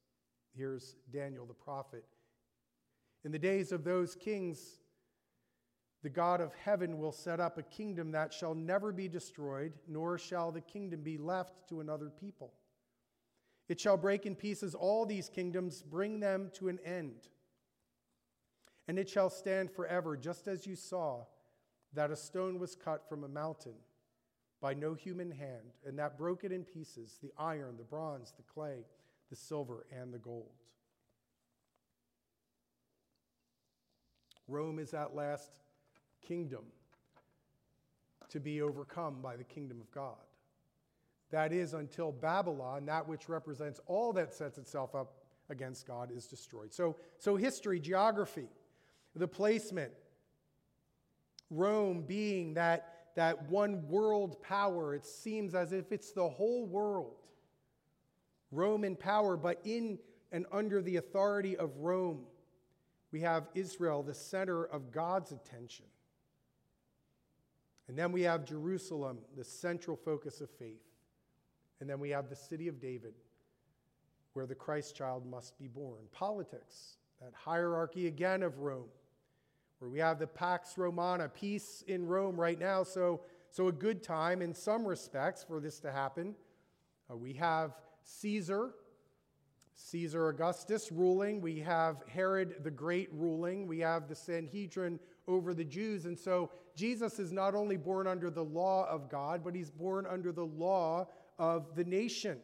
Here's 0.55 0.97
Daniel 1.13 1.47
the 1.47 1.55
prophet. 1.55 2.05
In 3.25 3.31
the 3.31 3.39
days 3.39 3.71
of 3.71 3.85
those 3.85 4.17
kings, 4.17 4.81
the 6.03 6.11
God 6.11 6.41
of 6.41 6.53
heaven 6.55 6.99
will 6.99 7.13
set 7.13 7.39
up 7.39 7.59
a 7.59 7.63
kingdom 7.63 8.11
that 8.13 8.33
shall 8.33 8.55
never 8.55 8.93
be 8.93 9.09
destroyed, 9.09 9.73
nor 9.87 10.19
shall 10.19 10.51
the 10.51 10.61
kingdom 10.61 11.03
be 11.03 11.17
left 11.17 11.69
to 11.69 11.81
another 11.81 12.11
people. 12.11 12.53
It 13.69 13.81
shall 13.81 13.97
break 13.97 14.27
in 14.27 14.35
pieces 14.35 14.75
all 14.75 15.07
these 15.07 15.29
kingdoms, 15.29 15.83
bring 15.83 16.19
them 16.19 16.51
to 16.55 16.69
an 16.69 16.81
end. 16.85 17.29
And 18.89 18.99
it 18.99 19.09
shall 19.09 19.31
stand 19.31 19.71
forever, 19.71 20.17
just 20.17 20.49
as 20.49 20.67
you 20.67 20.75
saw 20.75 21.25
that 21.95 22.11
a 22.11 22.17
stone 22.17 22.59
was 22.59 22.75
cut 22.75 23.09
from 23.09 23.23
a 23.23 23.29
mountain 23.29 23.75
by 24.61 24.75
no 24.75 24.95
human 24.95 25.31
hand, 25.31 25.75
and 25.87 25.99
that 25.99 26.19
broke 26.19 26.43
it 26.43 26.53
in 26.53 26.65
pieces 26.65 27.19
the 27.23 27.33
iron, 27.39 27.77
the 27.77 27.85
bronze, 27.85 28.33
the 28.37 28.43
clay, 28.43 28.85
the 29.31 29.37
silver, 29.37 29.87
and 29.93 30.13
the 30.13 30.19
gold. 30.19 30.51
Rome 34.49 34.79
is 34.79 34.95
at 34.95 35.15
last 35.15 35.53
kingdom 36.27 36.65
to 38.31 38.41
be 38.41 38.63
overcome 38.63 39.21
by 39.23 39.37
the 39.37 39.45
kingdom 39.45 39.81
of 39.81 39.91
God. 39.91 40.17
That 41.31 41.53
is, 41.53 41.75
until 41.75 42.13
Babylon, 42.13 42.87
that 42.87 43.07
which 43.09 43.29
represents 43.29 43.81
all 43.87 44.13
that 44.15 44.33
sets 44.35 44.59
itself 44.59 44.95
up 44.95 45.15
against 45.49 45.87
God, 45.87 46.11
is 46.15 46.27
destroyed. 46.27 46.73
So, 46.73 46.97
so 47.19 47.37
history, 47.37 47.81
geography, 47.81 48.49
the 49.15 49.29
placement, 49.29 49.93
Rome 51.51 52.03
being 52.03 52.55
that, 52.55 53.11
that 53.17 53.51
one 53.51 53.87
world 53.89 54.43
power, 54.43 54.95
it 54.95 55.05
seems 55.05 55.55
as 55.55 55.73
if 55.73 55.93
it's 55.93 56.13
the 56.13 56.29
whole 56.29 56.65
world. 56.65 57.17
Roman 58.51 58.97
power, 58.97 59.37
but 59.37 59.61
in 59.65 59.99
and 60.33 60.47
under 60.51 60.81
the 60.81 60.97
authority 60.97 61.57
of 61.57 61.77
Rome, 61.79 62.25
we 63.11 63.21
have 63.21 63.49
Israel, 63.55 64.03
the 64.03 64.15
center 64.15 64.65
of 64.65 64.91
God's 64.91 65.33
attention. 65.33 65.87
And 67.89 67.99
then 67.99 68.13
we 68.13 68.23
have 68.23 68.45
Jerusalem, 68.45 69.19
the 69.37 69.45
central 69.45 69.97
focus 69.97 70.41
of 70.41 70.51
faith. 70.51 70.83
And 71.81 71.91
then 71.91 71.99
we 71.99 72.11
have 72.11 72.29
the 72.29 72.37
city 72.37 72.69
of 72.69 72.81
David, 72.81 73.15
where 74.35 74.47
the 74.47 74.55
Christ 74.55 74.95
child 74.95 75.27
must 75.27 75.59
be 75.59 75.67
born. 75.67 76.01
Politics, 76.13 76.97
that 77.21 77.33
hierarchy 77.35 78.07
again 78.07 78.43
of 78.43 78.61
Rome 78.61 78.89
where 79.83 79.91
we 79.91 79.99
have 79.99 80.21
the 80.21 80.29
Pax 80.29 80.79
Romana, 80.79 81.29
peace 81.29 81.83
in 81.89 82.07
Rome 82.07 82.41
right 82.41 82.57
now. 82.57 82.85
So, 82.85 83.23
so 83.51 83.67
a 83.67 83.73
good 83.73 84.01
time 84.01 84.41
in 84.41 84.55
some 84.55 84.87
respects 84.87 85.43
for 85.43 85.59
this 85.59 85.81
to 85.81 85.91
happen. 85.91 86.37
Uh, 87.11 87.17
we 87.17 87.33
have 87.33 87.73
Caesar, 88.05 88.75
Caesar 89.75 90.29
Augustus 90.29 90.93
ruling. 90.93 91.41
We 91.41 91.59
have 91.59 91.97
Herod 92.07 92.63
the 92.63 92.71
Great 92.71 93.09
ruling. 93.13 93.67
We 93.67 93.81
have 93.81 94.07
the 94.07 94.15
Sanhedrin 94.15 95.01
over 95.27 95.53
the 95.53 95.65
Jews. 95.65 96.07
And 96.07 96.17
so 96.17 96.53
Jesus 96.75 97.19
is 97.19 97.33
not 97.33 97.55
only 97.55 97.77
born 97.77 98.07
under 98.07 98.31
the 98.31 98.45
law 98.45 98.87
of 98.89 99.11
God, 99.11 99.43
but 99.45 99.55
he's 99.55 99.71
born 99.71 100.07
under 100.07 100.33
the 100.33 100.47
law 100.47 101.09
of 101.39 101.75
the 101.75 101.85
nation. 101.85 102.39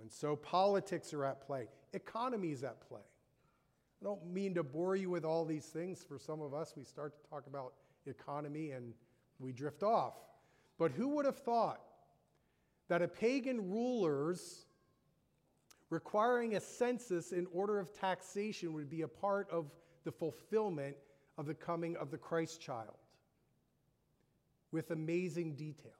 And 0.00 0.10
so 0.10 0.36
politics 0.36 1.12
are 1.14 1.24
at 1.24 1.40
play, 1.46 1.68
economy 1.92 2.50
is 2.50 2.64
at 2.64 2.80
play. 2.88 3.00
I 4.02 4.04
don't 4.04 4.26
mean 4.26 4.54
to 4.54 4.62
bore 4.62 4.96
you 4.96 5.08
with 5.08 5.24
all 5.24 5.44
these 5.44 5.66
things. 5.66 6.04
For 6.06 6.18
some 6.18 6.42
of 6.42 6.52
us, 6.52 6.74
we 6.76 6.84
start 6.84 7.14
to 7.22 7.30
talk 7.30 7.46
about 7.46 7.72
economy 8.06 8.72
and 8.72 8.92
we 9.38 9.52
drift 9.52 9.82
off. 9.82 10.14
But 10.78 10.90
who 10.90 11.08
would 11.08 11.24
have 11.24 11.38
thought 11.38 11.80
that 12.88 13.00
a 13.00 13.08
pagan 13.08 13.70
ruler's 13.70 14.66
requiring 15.88 16.56
a 16.56 16.60
census 16.60 17.32
in 17.32 17.46
order 17.52 17.78
of 17.78 17.92
taxation 17.92 18.74
would 18.74 18.90
be 18.90 19.02
a 19.02 19.08
part 19.08 19.48
of 19.50 19.70
the 20.04 20.12
fulfillment 20.12 20.96
of 21.36 21.46
the 21.46 21.54
coming 21.54 21.96
of 21.96 22.10
the 22.10 22.18
Christ 22.18 22.60
child 22.60 22.96
with 24.72 24.90
amazing 24.90 25.54
detail? 25.54 25.92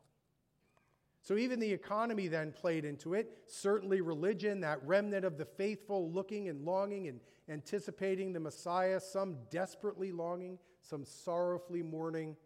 So 1.24 1.38
even 1.38 1.58
the 1.58 1.72
economy 1.72 2.28
then 2.28 2.52
played 2.52 2.84
into 2.84 3.14
it. 3.14 3.30
Certainly, 3.46 4.02
religion, 4.02 4.60
that 4.60 4.84
remnant 4.84 5.24
of 5.24 5.38
the 5.38 5.46
faithful 5.46 6.10
looking 6.10 6.50
and 6.50 6.66
longing 6.66 7.08
and 7.08 7.18
anticipating 7.48 8.32
the 8.34 8.40
Messiah, 8.40 9.00
some 9.00 9.38
desperately 9.50 10.12
longing, 10.12 10.58
some 10.82 11.02
sorrowfully 11.02 11.82
mourning, 11.82 12.36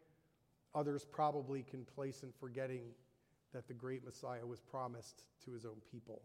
others 0.77 1.05
probably 1.05 1.65
complacent, 1.65 2.33
forgetting 2.39 2.85
that 3.53 3.67
the 3.67 3.75
great 3.75 4.05
Messiah 4.05 4.47
was 4.47 4.61
promised 4.61 5.25
to 5.45 5.53
his 5.53 5.65
own 5.65 5.81
people. 5.91 6.23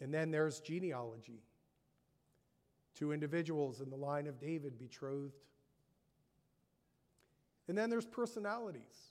And 0.00 0.12
then 0.12 0.30
there's 0.30 0.60
genealogy. 0.60 1.42
Two 2.96 3.12
individuals 3.12 3.80
in 3.80 3.90
the 3.90 3.96
line 3.96 4.26
of 4.26 4.40
David 4.40 4.78
betrothed. 4.78 5.36
And 7.68 7.76
then 7.76 7.90
there's 7.90 8.06
personalities. 8.06 9.10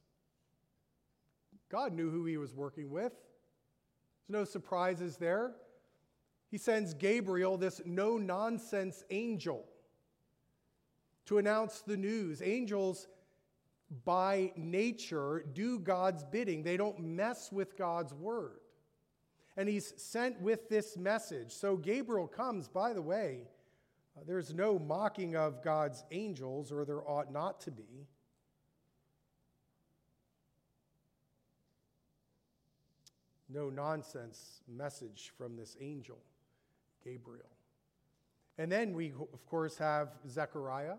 God 1.70 1.94
knew 1.94 2.10
who 2.10 2.26
he 2.26 2.38
was 2.38 2.54
working 2.54 2.90
with. 2.90 3.14
There's 4.28 4.40
no 4.40 4.44
surprises 4.44 5.18
there. 5.18 5.52
He 6.50 6.58
sends 6.58 6.94
Gabriel, 6.94 7.58
this 7.58 7.82
no 7.86 8.18
nonsense 8.18 9.04
angel, 9.10 9.66
to 11.26 11.38
announce 11.38 11.82
the 11.82 11.98
news. 11.98 12.42
Angels, 12.42 13.08
by 14.04 14.52
nature, 14.56 15.46
do 15.54 15.80
God's 15.80 16.24
bidding, 16.24 16.64
they 16.64 16.78
don't 16.78 17.00
mess 17.00 17.52
with 17.52 17.78
God's 17.78 18.14
word. 18.14 18.60
And 19.58 19.70
he's 19.70 19.94
sent 20.02 20.42
with 20.42 20.70
this 20.70 20.98
message. 20.98 21.52
So 21.54 21.78
Gabriel 21.78 22.28
comes, 22.28 22.68
by 22.68 22.94
the 22.94 23.02
way, 23.02 23.48
uh, 24.18 24.22
there's 24.26 24.54
no 24.54 24.80
mocking 24.80 25.36
of 25.36 25.64
God's 25.64 26.04
angels, 26.12 26.72
or 26.72 26.86
there 26.86 27.08
ought 27.08 27.32
not 27.32 27.62
to 27.62 27.72
be. 27.72 28.08
no 33.56 33.70
nonsense 33.70 34.62
message 34.68 35.32
from 35.38 35.56
this 35.56 35.78
angel, 35.80 36.18
Gabriel. 37.04 37.46
And 38.58 38.72
then 38.72 38.94
we, 38.94 39.12
of 39.12 39.46
course, 39.46 39.78
have 39.78 40.10
Zechariah, 40.30 40.96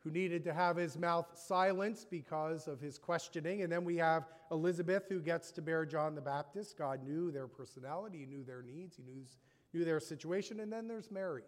who 0.00 0.10
needed 0.10 0.44
to 0.44 0.54
have 0.54 0.76
his 0.76 0.96
mouth 0.96 1.26
silenced 1.34 2.10
because 2.10 2.68
of 2.68 2.80
his 2.80 2.98
questioning. 2.98 3.62
And 3.62 3.72
then 3.72 3.84
we 3.84 3.96
have 3.96 4.28
Elizabeth, 4.50 5.04
who 5.08 5.20
gets 5.20 5.50
to 5.52 5.62
bear 5.62 5.84
John 5.84 6.14
the 6.14 6.20
Baptist. 6.20 6.78
God 6.78 7.02
knew 7.02 7.30
their 7.30 7.48
personality, 7.48 8.18
He 8.18 8.26
knew 8.26 8.44
their 8.44 8.62
needs, 8.62 8.96
He 8.96 9.02
knew, 9.02 9.24
knew 9.72 9.84
their 9.84 10.00
situation. 10.00 10.60
And 10.60 10.72
then 10.72 10.86
there's 10.86 11.10
Mary, 11.10 11.42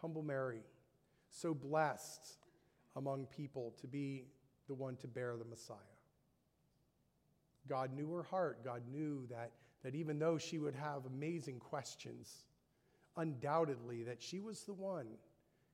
humble 0.00 0.22
Mary, 0.22 0.62
so 1.30 1.54
blessed 1.54 2.38
among 2.96 3.26
people 3.26 3.74
to 3.80 3.86
be 3.86 4.24
the 4.66 4.74
one 4.74 4.96
to 4.96 5.06
bear 5.06 5.36
the 5.36 5.44
Messiah. 5.44 5.76
God 7.68 7.92
knew 7.94 8.10
her 8.12 8.22
heart. 8.22 8.64
God 8.64 8.82
knew 8.90 9.26
that, 9.28 9.52
that 9.82 9.94
even 9.94 10.18
though 10.18 10.38
she 10.38 10.58
would 10.58 10.74
have 10.74 11.04
amazing 11.06 11.58
questions, 11.58 12.44
undoubtedly 13.16 14.04
that 14.04 14.22
she 14.22 14.40
was 14.40 14.62
the 14.62 14.72
one 14.72 15.06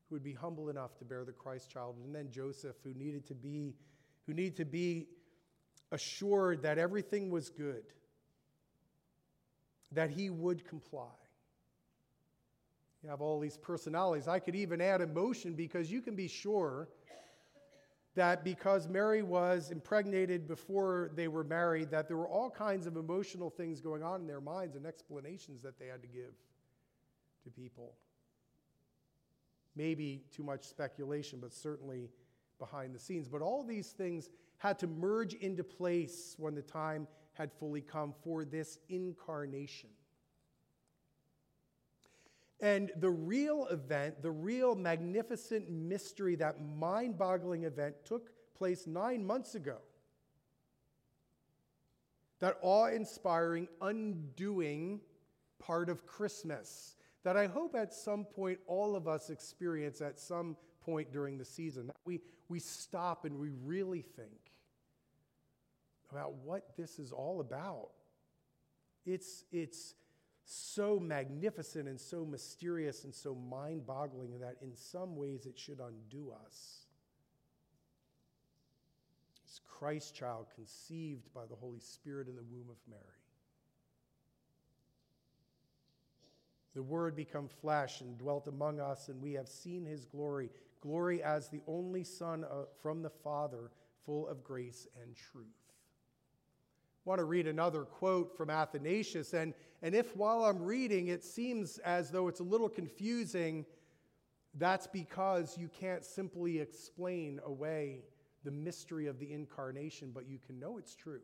who 0.09 0.15
would 0.15 0.25
be 0.25 0.33
humble 0.33 0.71
enough 0.71 0.97
to 0.99 1.05
bear 1.05 1.25
the 1.25 1.33
Christ 1.33 1.71
child. 1.71 1.97
And 2.05 2.15
then 2.15 2.31
Joseph, 2.31 2.77
who 2.83 2.95
needed 2.95 3.27
to 3.27 3.35
be, 3.35 3.75
who 4.27 4.35
needed 4.35 4.57
to 4.57 4.65
be 4.65 5.07
assured 5.93 6.63
that 6.63 6.79
everything 6.79 7.31
was 7.31 7.49
good, 7.51 7.85
that 9.93 10.11
he 10.11 10.31
would 10.31 10.67
comply. 10.67 11.13
You 13.05 13.11
have 13.11 13.21
all 13.21 13.39
these 13.39 13.59
personalities. 13.59 14.29
I 14.29 14.39
could 14.39 14.57
even 14.57 14.81
add 14.81 15.03
emotion 15.03 15.53
because 15.53 15.93
you 15.93 16.01
can 16.01 16.17
be 16.17 16.27
sure 16.27 16.89
that 18.15 18.43
because 18.43 18.89
Mary 18.89 19.23
was 19.23 19.71
impregnated 19.71 20.49
before 20.49 21.11
they 21.15 21.29
were 21.29 21.45
married, 21.45 21.91
that 21.91 22.09
there 22.09 22.17
were 22.17 22.29
all 22.29 22.49
kinds 22.49 22.87
of 22.87 22.97
emotional 22.97 23.51
things 23.51 23.83
going 23.83 24.03
on 24.03 24.23
in 24.23 24.27
their 24.27 24.41
minds 24.41 24.75
and 24.75 24.87
explanations 24.87 25.61
that 25.61 25.79
they 25.79 25.87
had 25.89 26.01
to 26.01 26.09
give 26.09 26.33
to 27.43 27.51
people. 27.51 27.93
Maybe 29.77 30.23
too 30.35 30.43
much 30.43 30.63
speculation, 30.63 31.41
but 31.43 31.53
certainly 31.53 32.09
behind 32.59 32.95
the 32.95 32.99
scenes. 32.99 33.29
But 33.29 33.43
all 33.43 33.63
these 33.63 33.89
things 33.89 34.31
had 34.57 34.79
to 34.79 34.87
merge 34.87 35.35
into 35.35 35.63
place 35.63 36.37
when 36.39 36.55
the 36.55 36.63
time 36.63 37.07
had 37.35 37.53
fully 37.53 37.83
come 37.83 38.15
for 38.23 38.47
this 38.47 38.79
incarnation. 38.89 39.91
And 42.61 42.91
the 42.97 43.11
real 43.11 43.67
event, 43.67 44.23
the 44.23 44.31
real 44.31 44.75
magnificent 44.75 45.71
mystery, 45.71 46.37
that 46.37 46.61
mind 46.61 47.19
boggling 47.19 47.65
event 47.65 47.97
took 48.05 48.31
place 48.55 48.87
nine 48.87 49.25
months 49.25 49.55
ago. 49.55 49.79
That 52.41 52.59
awe 52.63 52.87
inspiring, 52.87 53.69
undoing 53.81 55.01
part 55.59 55.89
of 55.89 56.07
Christmas 56.07 56.97
that 57.25 57.37
I 57.39 57.47
hope 57.47 57.75
at 57.75 57.93
some 57.93 58.25
point 58.25 58.59
all 58.67 58.95
of 58.95 59.09
us 59.09 59.31
experience 59.31 60.01
at 60.01 60.21
some 60.21 60.57
point 60.85 61.11
during 61.11 61.39
the 61.39 61.45
season. 61.45 61.87
That 61.87 61.97
we, 62.05 62.21
we 62.49 62.61
stop 62.61 63.25
and 63.25 63.39
we 63.39 63.49
really 63.65 64.03
think 64.03 64.53
about 66.11 66.35
what 66.45 66.77
this 66.77 66.99
is 66.99 67.13
all 67.13 67.41
about. 67.41 67.89
It's, 69.07 69.45
it's 69.51 69.95
so 70.45 71.01
magnificent 71.01 71.89
and 71.89 72.01
so 72.01 72.25
mysterious 72.25 73.05
and 73.05 73.15
so 73.15 73.35
mind 73.35 73.87
boggling 73.87 74.39
that 74.41 74.57
in 74.63 74.75
some 74.75 75.17
ways 75.17 75.47
it 75.47 75.59
should 75.59 75.81
undo 75.81 76.33
us. 76.47 76.87
It's 79.45 79.61
Christ 79.67 80.15
child 80.15 80.47
conceived 80.55 81.33
by 81.33 81.47
the 81.47 81.57
Holy 81.57 81.81
Spirit 81.81 82.29
in 82.29 82.37
the 82.37 82.43
womb 82.43 82.69
of 82.69 82.77
Mary. 82.89 83.03
The 86.75 86.83
Word 86.83 87.15
become 87.15 87.49
flesh 87.49 88.01
and 88.01 88.19
dwelt 88.19 88.49
among 88.49 88.81
us, 88.81 89.09
and 89.09 89.23
we 89.23 89.33
have 89.35 89.49
seen 89.49 89.85
his 89.87 90.05
glory 90.05 90.51
glory 90.81 91.23
as 91.23 91.49
the 91.49 91.63
only 91.67 92.05
Son 92.05 92.45
uh, 92.45 92.65
from 92.83 93.01
the 93.01 93.11
Father, 93.11 93.71
full 94.05 94.29
of 94.29 94.45
grace 94.45 94.87
and 95.03 95.17
truth. 95.17 95.64
Want 97.05 97.19
to 97.19 97.25
read 97.25 97.47
another 97.47 97.83
quote 97.83 98.35
from 98.35 98.49
Athanasius, 98.49 99.35
and, 99.35 99.53
and 99.83 99.95
if 99.95 100.17
while 100.17 100.45
I'm 100.45 100.63
reading 100.63 101.09
it 101.09 101.23
seems 101.23 101.77
as 101.79 102.11
though 102.11 102.29
it's 102.29 102.41
a 102.41 102.45
little 102.45 102.69
confusing, 102.69 103.67
that's 104.55 104.87
because 104.87 105.59
you 105.59 105.69
can't 105.69 106.05
simply 106.05 106.61
explain 106.61 107.41
away 107.45 108.05
the 108.45 108.51
mystery 108.51 109.07
of 109.07 109.19
the 109.19 109.33
incarnation, 109.33 110.13
but 110.15 110.27
you 110.27 110.39
can 110.47 110.59
know 110.59 110.79
it's 110.79 110.95
true. 110.95 111.21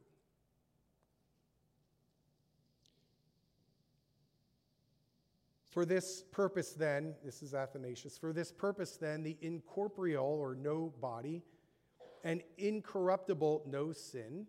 For 5.70 5.84
this 5.86 6.24
purpose, 6.32 6.72
then, 6.72 7.14
this 7.24 7.42
is 7.42 7.54
Athanasius, 7.54 8.18
for 8.18 8.32
this 8.32 8.50
purpose, 8.50 8.96
then, 8.96 9.22
the 9.22 9.36
incorporeal 9.40 10.24
or 10.24 10.56
no 10.56 10.92
body, 11.00 11.42
and 12.24 12.42
incorruptible, 12.58 13.62
no 13.66 13.92
sin, 13.92 14.46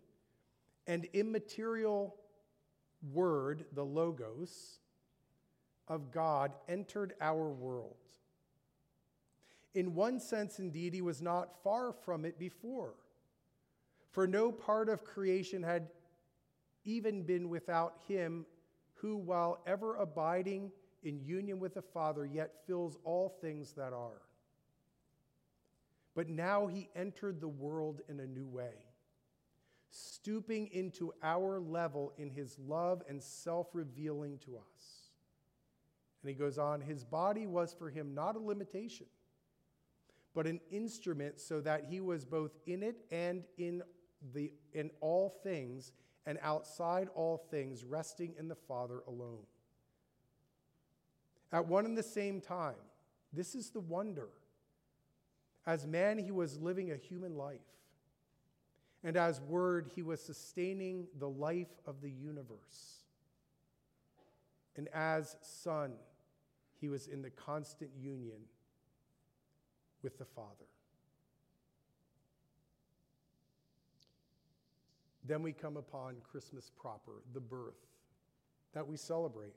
and 0.86 1.06
immaterial 1.12 2.16
word, 3.12 3.64
the 3.72 3.84
Logos, 3.84 4.78
of 5.88 6.10
God 6.10 6.52
entered 6.68 7.14
our 7.20 7.48
world. 7.48 7.96
In 9.74 9.94
one 9.94 10.20
sense, 10.20 10.58
indeed, 10.58 10.94
he 10.94 11.02
was 11.02 11.22
not 11.22 11.62
far 11.62 11.92
from 11.92 12.24
it 12.24 12.38
before, 12.38 12.94
for 14.10 14.26
no 14.26 14.52
part 14.52 14.88
of 14.88 15.04
creation 15.04 15.62
had 15.62 15.88
even 16.84 17.22
been 17.22 17.48
without 17.48 17.96
him 18.06 18.44
who, 18.94 19.16
while 19.16 19.60
ever 19.66 19.96
abiding, 19.96 20.70
in 21.02 21.20
union 21.20 21.58
with 21.58 21.74
the 21.74 21.82
Father, 21.82 22.24
yet 22.24 22.64
fills 22.66 22.96
all 23.04 23.28
things 23.40 23.72
that 23.72 23.92
are. 23.92 24.22
But 26.14 26.28
now 26.28 26.66
he 26.66 26.88
entered 26.94 27.40
the 27.40 27.48
world 27.48 28.02
in 28.08 28.20
a 28.20 28.26
new 28.26 28.46
way, 28.46 28.74
stooping 29.92 30.68
into 30.72 31.12
our 31.22 31.60
level 31.60 32.12
in 32.16 32.30
his 32.30 32.58
love 32.58 33.02
and 33.08 33.22
self 33.22 33.68
revealing 33.72 34.38
to 34.38 34.56
us. 34.56 35.10
And 36.22 36.28
he 36.28 36.34
goes 36.34 36.58
on, 36.58 36.80
his 36.80 37.04
body 37.04 37.46
was 37.46 37.72
for 37.72 37.90
him 37.90 38.14
not 38.14 38.36
a 38.36 38.38
limitation, 38.38 39.06
but 40.34 40.46
an 40.46 40.60
instrument 40.70 41.40
so 41.40 41.60
that 41.60 41.84
he 41.88 42.00
was 42.00 42.24
both 42.24 42.52
in 42.66 42.82
it 42.82 43.04
and 43.10 43.44
in, 43.58 43.82
the, 44.32 44.52
in 44.72 44.90
all 45.00 45.40
things, 45.42 45.92
and 46.26 46.38
outside 46.42 47.08
all 47.14 47.46
things, 47.50 47.84
resting 47.84 48.34
in 48.38 48.48
the 48.48 48.54
Father 48.54 49.02
alone 49.06 49.44
at 51.52 51.66
one 51.66 51.84
and 51.84 51.96
the 51.96 52.02
same 52.02 52.40
time. 52.40 52.74
This 53.32 53.54
is 53.54 53.70
the 53.70 53.80
wonder. 53.80 54.28
As 55.66 55.86
man, 55.86 56.18
he 56.18 56.32
was 56.32 56.58
living 56.58 56.90
a 56.90 56.96
human 56.96 57.36
life. 57.36 57.60
And 59.04 59.16
as 59.16 59.40
word, 59.40 59.90
he 59.94 60.02
was 60.02 60.20
sustaining 60.20 61.06
the 61.18 61.28
life 61.28 61.72
of 61.86 62.00
the 62.00 62.10
universe. 62.10 63.02
And 64.76 64.88
as 64.94 65.36
son, 65.40 65.92
he 66.80 66.88
was 66.88 67.08
in 67.08 67.22
the 67.22 67.30
constant 67.30 67.90
union 68.00 68.38
with 70.02 70.18
the 70.18 70.24
Father. 70.24 70.66
Then 75.24 75.42
we 75.42 75.52
come 75.52 75.76
upon 75.76 76.16
Christmas 76.22 76.70
proper, 76.70 77.22
the 77.32 77.40
birth 77.40 77.86
that 78.72 78.86
we 78.86 78.96
celebrate. 78.96 79.54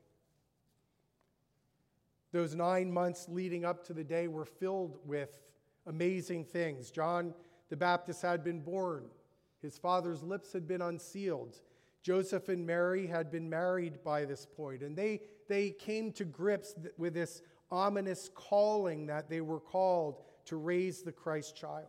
Those 2.32 2.54
nine 2.54 2.92
months 2.92 3.26
leading 3.28 3.64
up 3.64 3.84
to 3.86 3.94
the 3.94 4.04
day 4.04 4.28
were 4.28 4.44
filled 4.44 4.98
with 5.04 5.40
amazing 5.86 6.44
things. 6.44 6.90
John 6.90 7.34
the 7.68 7.76
Baptist 7.76 8.22
had 8.22 8.44
been 8.44 8.60
born, 8.60 9.04
his 9.66 9.78
father's 9.78 10.22
lips 10.22 10.52
had 10.52 10.68
been 10.68 10.80
unsealed. 10.80 11.60
Joseph 12.02 12.48
and 12.48 12.64
Mary 12.64 13.04
had 13.04 13.32
been 13.32 13.50
married 13.50 13.98
by 14.04 14.24
this 14.24 14.46
point, 14.46 14.82
and 14.82 14.96
they, 14.96 15.20
they 15.48 15.70
came 15.70 16.12
to 16.12 16.24
grips 16.24 16.74
with 16.96 17.14
this 17.14 17.42
ominous 17.70 18.30
calling 18.32 19.06
that 19.08 19.28
they 19.28 19.40
were 19.40 19.58
called 19.58 20.22
to 20.44 20.56
raise 20.56 21.02
the 21.02 21.10
Christ 21.10 21.56
child. 21.56 21.88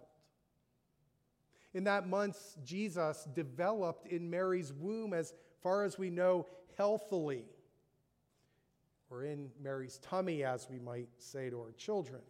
In 1.75 1.83
that 1.83 2.07
month, 2.07 2.55
Jesus 2.65 3.27
developed 3.35 4.07
in 4.07 4.27
Mary's 4.27 4.73
womb, 4.73 5.13
as 5.13 5.35
far 5.61 5.83
as 5.83 5.99
we 5.99 6.09
know, 6.09 6.47
healthily 6.77 7.45
or 9.11 9.23
in 9.23 9.51
Mary's 9.61 9.99
tummy, 9.99 10.43
as 10.43 10.67
we 10.67 10.79
might 10.79 11.09
say 11.19 11.51
to 11.51 11.59
our 11.59 11.73
children. 11.77 12.21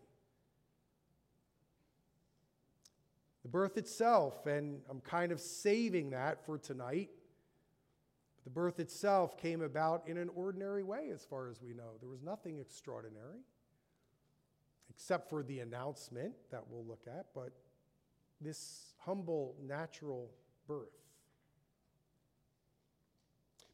The 3.47 3.51
birth 3.51 3.77
itself, 3.77 4.45
and 4.45 4.81
I'm 4.89 4.99
kind 4.99 5.31
of 5.31 5.39
saving 5.39 6.09
that 6.09 6.45
for 6.45 6.57
tonight. 6.57 7.11
The 8.43 8.49
birth 8.49 8.81
itself 8.81 9.37
came 9.37 9.61
about 9.61 10.05
in 10.05 10.17
an 10.17 10.29
ordinary 10.35 10.83
way, 10.83 11.11
as 11.13 11.23
far 11.23 11.47
as 11.47 11.61
we 11.61 11.73
know. 11.73 11.91
There 12.01 12.09
was 12.09 12.21
nothing 12.21 12.59
extraordinary, 12.59 13.39
except 14.89 15.29
for 15.29 15.43
the 15.43 15.61
announcement 15.61 16.33
that 16.51 16.65
we'll 16.69 16.83
look 16.83 17.05
at, 17.07 17.27
but 17.33 17.53
this 18.41 18.93
humble, 18.97 19.55
natural 19.65 20.29
birth. 20.67 20.89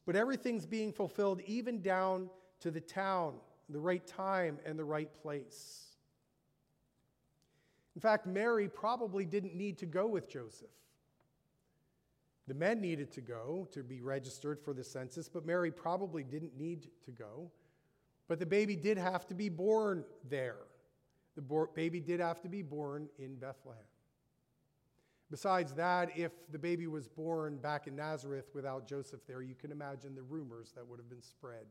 But 0.06 0.14
everything's 0.14 0.66
being 0.66 0.92
fulfilled, 0.92 1.40
even 1.46 1.82
down 1.82 2.30
to 2.60 2.70
the 2.70 2.80
town, 2.80 3.34
the 3.68 3.80
right 3.80 4.06
time, 4.06 4.60
and 4.64 4.78
the 4.78 4.84
right 4.84 5.12
place. 5.20 5.93
In 7.94 8.00
fact, 8.00 8.26
Mary 8.26 8.68
probably 8.68 9.24
didn't 9.24 9.54
need 9.54 9.78
to 9.78 9.86
go 9.86 10.06
with 10.06 10.28
Joseph. 10.28 10.68
The 12.46 12.54
men 12.54 12.80
needed 12.80 13.10
to 13.12 13.20
go 13.20 13.68
to 13.72 13.82
be 13.82 14.02
registered 14.02 14.60
for 14.60 14.74
the 14.74 14.84
census, 14.84 15.28
but 15.28 15.46
Mary 15.46 15.70
probably 15.70 16.22
didn't 16.22 16.56
need 16.58 16.88
to 17.04 17.10
go. 17.10 17.50
But 18.28 18.38
the 18.38 18.46
baby 18.46 18.76
did 18.76 18.98
have 18.98 19.26
to 19.28 19.34
be 19.34 19.48
born 19.48 20.04
there. 20.28 20.58
The 21.36 21.42
bo- 21.42 21.70
baby 21.74 22.00
did 22.00 22.20
have 22.20 22.40
to 22.42 22.48
be 22.48 22.62
born 22.62 23.08
in 23.18 23.36
Bethlehem. 23.36 23.82
Besides 25.30 25.72
that, 25.74 26.10
if 26.16 26.32
the 26.52 26.58
baby 26.58 26.86
was 26.86 27.08
born 27.08 27.56
back 27.56 27.86
in 27.86 27.96
Nazareth 27.96 28.50
without 28.54 28.86
Joseph 28.86 29.20
there, 29.26 29.42
you 29.42 29.54
can 29.54 29.72
imagine 29.72 30.14
the 30.14 30.22
rumors 30.22 30.72
that 30.76 30.86
would 30.86 30.98
have 30.98 31.08
been 31.08 31.22
spread. 31.22 31.66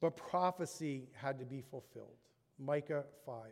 But 0.00 0.16
prophecy 0.16 1.08
had 1.12 1.38
to 1.38 1.44
be 1.44 1.60
fulfilled. 1.60 2.08
Micah 2.64 3.04
5. 3.26 3.50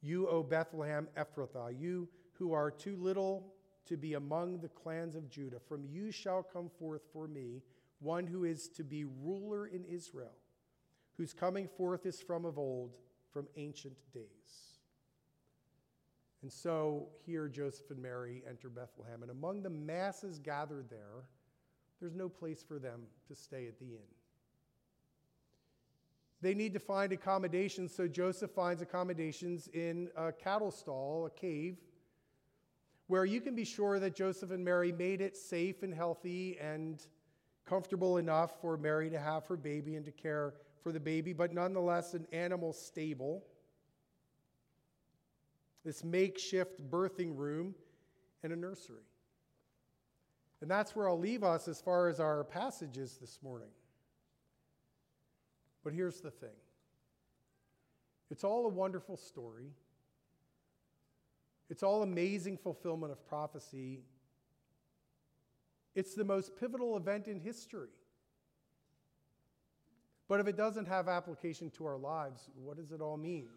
You, 0.00 0.28
O 0.28 0.42
Bethlehem 0.42 1.08
Ephrathah, 1.16 1.78
you 1.78 2.08
who 2.32 2.52
are 2.52 2.70
too 2.70 2.96
little 2.96 3.52
to 3.86 3.96
be 3.96 4.14
among 4.14 4.60
the 4.60 4.68
clans 4.68 5.16
of 5.16 5.28
Judah, 5.28 5.58
from 5.68 5.84
you 5.84 6.12
shall 6.12 6.42
come 6.42 6.70
forth 6.78 7.02
for 7.12 7.26
me 7.26 7.62
one 8.00 8.26
who 8.26 8.44
is 8.44 8.68
to 8.68 8.84
be 8.84 9.04
ruler 9.04 9.66
in 9.66 9.84
Israel, 9.84 10.36
whose 11.16 11.32
coming 11.32 11.66
forth 11.66 12.06
is 12.06 12.20
from 12.20 12.44
of 12.44 12.58
old, 12.58 12.96
from 13.32 13.48
ancient 13.56 13.96
days. 14.12 14.78
And 16.42 16.52
so 16.52 17.08
here 17.26 17.48
Joseph 17.48 17.90
and 17.90 18.00
Mary 18.00 18.44
enter 18.48 18.68
Bethlehem, 18.68 19.22
and 19.22 19.30
among 19.30 19.62
the 19.62 19.70
masses 19.70 20.38
gathered 20.38 20.88
there, 20.88 21.24
there's 22.00 22.14
no 22.14 22.28
place 22.28 22.62
for 22.62 22.78
them 22.78 23.02
to 23.26 23.34
stay 23.34 23.66
at 23.66 23.80
the 23.80 23.86
inn. 23.86 24.17
They 26.40 26.54
need 26.54 26.72
to 26.74 26.78
find 26.78 27.12
accommodations, 27.12 27.94
so 27.94 28.06
Joseph 28.06 28.52
finds 28.52 28.80
accommodations 28.80 29.68
in 29.68 30.08
a 30.16 30.30
cattle 30.30 30.70
stall, 30.70 31.26
a 31.26 31.30
cave, 31.30 31.78
where 33.08 33.24
you 33.24 33.40
can 33.40 33.54
be 33.56 33.64
sure 33.64 33.98
that 33.98 34.14
Joseph 34.14 34.50
and 34.50 34.64
Mary 34.64 34.92
made 34.92 35.20
it 35.20 35.36
safe 35.36 35.82
and 35.82 35.92
healthy 35.92 36.56
and 36.60 37.06
comfortable 37.66 38.18
enough 38.18 38.60
for 38.60 38.76
Mary 38.76 39.10
to 39.10 39.18
have 39.18 39.46
her 39.46 39.56
baby 39.56 39.96
and 39.96 40.04
to 40.04 40.12
care 40.12 40.54
for 40.82 40.92
the 40.92 41.00
baby, 41.00 41.32
but 41.32 41.52
nonetheless 41.52 42.14
an 42.14 42.26
animal 42.32 42.72
stable, 42.72 43.44
this 45.84 46.04
makeshift 46.04 46.80
birthing 46.90 47.36
room, 47.36 47.74
and 48.42 48.52
a 48.52 48.56
nursery. 48.56 49.02
And 50.60 50.70
that's 50.70 50.94
where 50.94 51.08
I'll 51.08 51.18
leave 51.18 51.42
us 51.42 51.66
as 51.66 51.80
far 51.80 52.08
as 52.08 52.20
our 52.20 52.44
passages 52.44 53.18
this 53.20 53.40
morning. 53.42 53.68
But 55.88 55.94
here's 55.94 56.20
the 56.20 56.30
thing 56.30 56.50
it's 58.30 58.44
all 58.44 58.66
a 58.66 58.68
wonderful 58.68 59.16
story, 59.16 59.70
it's 61.70 61.82
all 61.82 62.02
amazing 62.02 62.58
fulfillment 62.58 63.10
of 63.10 63.26
prophecy. 63.26 64.02
It's 65.94 66.12
the 66.14 66.26
most 66.26 66.60
pivotal 66.60 66.98
event 66.98 67.26
in 67.26 67.40
history. 67.40 67.88
But 70.28 70.40
if 70.40 70.46
it 70.46 70.58
doesn't 70.58 70.86
have 70.88 71.08
application 71.08 71.70
to 71.70 71.86
our 71.86 71.96
lives, 71.96 72.50
what 72.62 72.76
does 72.76 72.92
it 72.92 73.00
all 73.00 73.16
mean? 73.16 73.48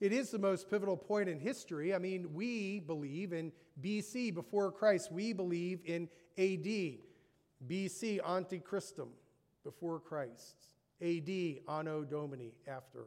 It 0.00 0.12
is 0.12 0.30
the 0.30 0.38
most 0.38 0.68
pivotal 0.68 0.98
point 0.98 1.30
in 1.30 1.40
history. 1.40 1.94
I 1.94 1.98
mean, 1.98 2.34
we 2.34 2.80
believe 2.80 3.32
in 3.32 3.52
BC, 3.82 4.34
before 4.34 4.70
Christ. 4.70 5.10
We 5.10 5.32
believe 5.32 5.80
in 5.86 6.10
AD, 6.36 6.98
BC, 7.66 8.20
Ante 8.28 8.58
Christum, 8.58 9.08
before 9.64 9.98
Christ. 9.98 10.56
AD, 11.02 11.78
Anno 11.78 12.04
Domini, 12.04 12.52
after, 12.68 13.06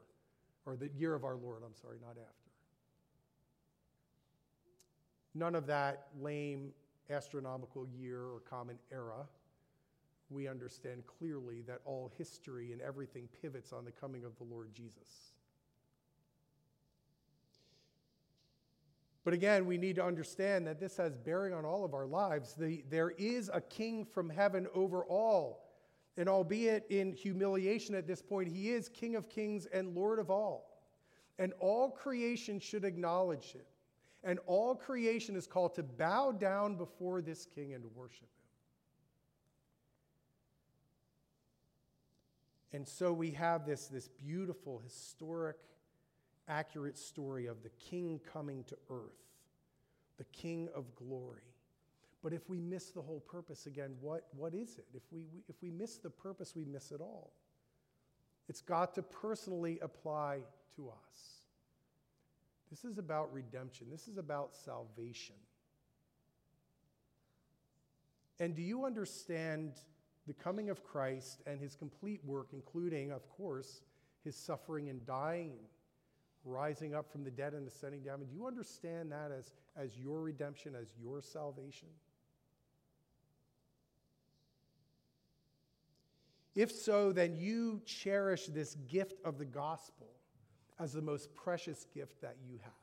or 0.65 0.75
the 0.75 0.89
year 0.97 1.13
of 1.13 1.23
our 1.23 1.36
Lord, 1.36 1.62
I'm 1.65 1.75
sorry, 1.75 1.97
not 2.01 2.12
after. 2.12 2.43
None 5.36 5.56
of 5.56 5.67
that 5.67 6.08
lame 6.19 6.71
astronomical 7.10 7.88
year 7.88 8.21
or 8.21 8.41
common 8.49 8.77
era, 8.91 9.27
we 10.29 10.47
understand 10.47 11.03
clearly 11.06 11.62
that 11.62 11.79
all 11.86 12.12
history 12.17 12.71
and 12.71 12.82
everything 12.82 13.27
pivots 13.41 13.73
on 13.73 13.86
the 13.86 13.91
coming 13.91 14.23
of 14.25 14.36
the 14.38 14.43
Lord 14.43 14.73
Jesus. 14.73 15.34
But 19.23 19.34
again, 19.34 19.65
we 19.65 19.77
need 19.77 19.95
to 19.95 20.03
understand 20.03 20.67
that 20.67 20.79
this 20.79 20.97
has 20.97 21.15
bearing 21.15 21.53
on 21.53 21.63
all 21.63 21.86
of 21.86 21.93
our 21.93 22.06
lives. 22.06 22.53
The, 22.53 22.84
there 22.89 23.12
is 23.12 23.49
a 23.53 23.62
king 23.62 24.06
from 24.06 24.29
heaven 24.29 24.67
over 24.73 25.06
all. 25.06 25.62
And 26.17 26.30
albeit 26.30 26.86
in 26.89 27.12
humiliation 27.12 27.95
at 27.95 28.06
this 28.08 28.21
point, 28.21 28.47
he 28.47 28.69
is 28.69 28.88
King 28.89 29.15
of 29.15 29.30
kings 29.30 29.65
and 29.67 29.95
Lord 29.95 30.19
of 30.19 30.30
all. 30.30 30.69
And 31.39 31.54
all 31.60 31.89
creation 31.89 32.60
should 32.60 32.86
acknowledge 32.86 33.56
it. 33.56 33.67
And 34.23 34.39
all 34.45 34.76
creation 34.76 35.36
is 35.36 35.47
called 35.47 35.76
to 35.76 35.84
bow 35.84 36.32
down 36.32 36.76
before 36.76 37.21
this 37.21 37.45
king 37.45 37.73
and 37.73 37.84
worship 37.95 38.21
him. 38.21 38.28
And 42.73 42.88
so 42.88 43.12
we 43.12 43.32
have 43.32 43.65
this, 43.65 43.88
this 43.88 44.08
beautiful, 44.08 44.80
historic, 44.80 45.58
accurate 46.47 46.97
story 46.97 47.47
of 47.47 47.63
the 47.63 47.69
king 47.69 48.19
coming 48.32 48.63
to 48.65 48.78
earth, 48.89 49.12
the 50.17 50.23
king 50.26 50.69
of 50.73 50.95
glory. 50.95 51.53
But 52.24 52.32
if 52.32 52.50
we 52.50 52.58
miss 52.58 52.92
the 52.92 53.02
whole 53.02 53.20
purpose 53.20 53.66
again, 53.66 53.96
what, 54.00 54.24
what 54.36 54.54
is 54.54 54.78
it? 54.78 54.86
If 54.94 55.04
we, 55.12 55.28
if 55.50 55.56
we 55.62 55.70
miss 55.70 55.98
the 55.98 56.10
purpose, 56.10 56.56
we 56.56 56.64
miss 56.64 56.92
it 56.92 57.02
all. 57.02 57.34
It's 58.48 58.62
got 58.62 58.94
to 58.96 59.04
personally 59.04 59.78
apply 59.82 60.40
to 60.78 60.90
us. 60.90 61.42
This 62.72 62.86
is 62.86 62.98
about 62.98 63.32
redemption, 63.34 63.88
this 63.92 64.08
is 64.08 64.18
about 64.18 64.56
salvation. 64.56 65.36
And 68.40 68.56
do 68.56 68.62
you 68.62 68.86
understand 68.86 69.74
the 70.26 70.34
coming 70.34 70.70
of 70.70 70.84
Christ 70.84 71.42
and 71.46 71.60
his 71.60 71.76
complete 71.76 72.22
work, 72.26 72.48
including, 72.52 73.12
of 73.12 73.30
course, 73.30 73.82
his 74.24 74.36
suffering 74.36 74.90
and 74.90 75.06
dying, 75.06 75.54
rising 76.44 76.96
up 76.96 77.12
from 77.12 77.24
the 77.24 77.32
dead 77.32 77.54
and 77.54 77.68
ascending 77.68 78.02
down? 78.02 78.20
do 78.20 78.34
you 78.34 78.48
understand 78.48 79.12
that 79.12 79.32
as, 79.32 79.52
as 79.78 79.98
your 79.98 80.22
redemption, 80.22 80.74
as 80.76 80.88
your 81.00 81.22
salvation? 81.22 81.90
If 86.56 86.72
so, 86.72 87.12
then 87.12 87.36
you 87.36 87.82
cherish 87.86 88.48
this 88.48 88.76
gift 88.88 89.20
of 89.26 89.38
the 89.38 89.46
gospel 89.46 90.08
as 90.80 90.94
the 90.94 91.02
most 91.02 91.34
precious 91.34 91.86
gift 91.94 92.22
that 92.22 92.38
you 92.48 92.60
have. 92.63 92.74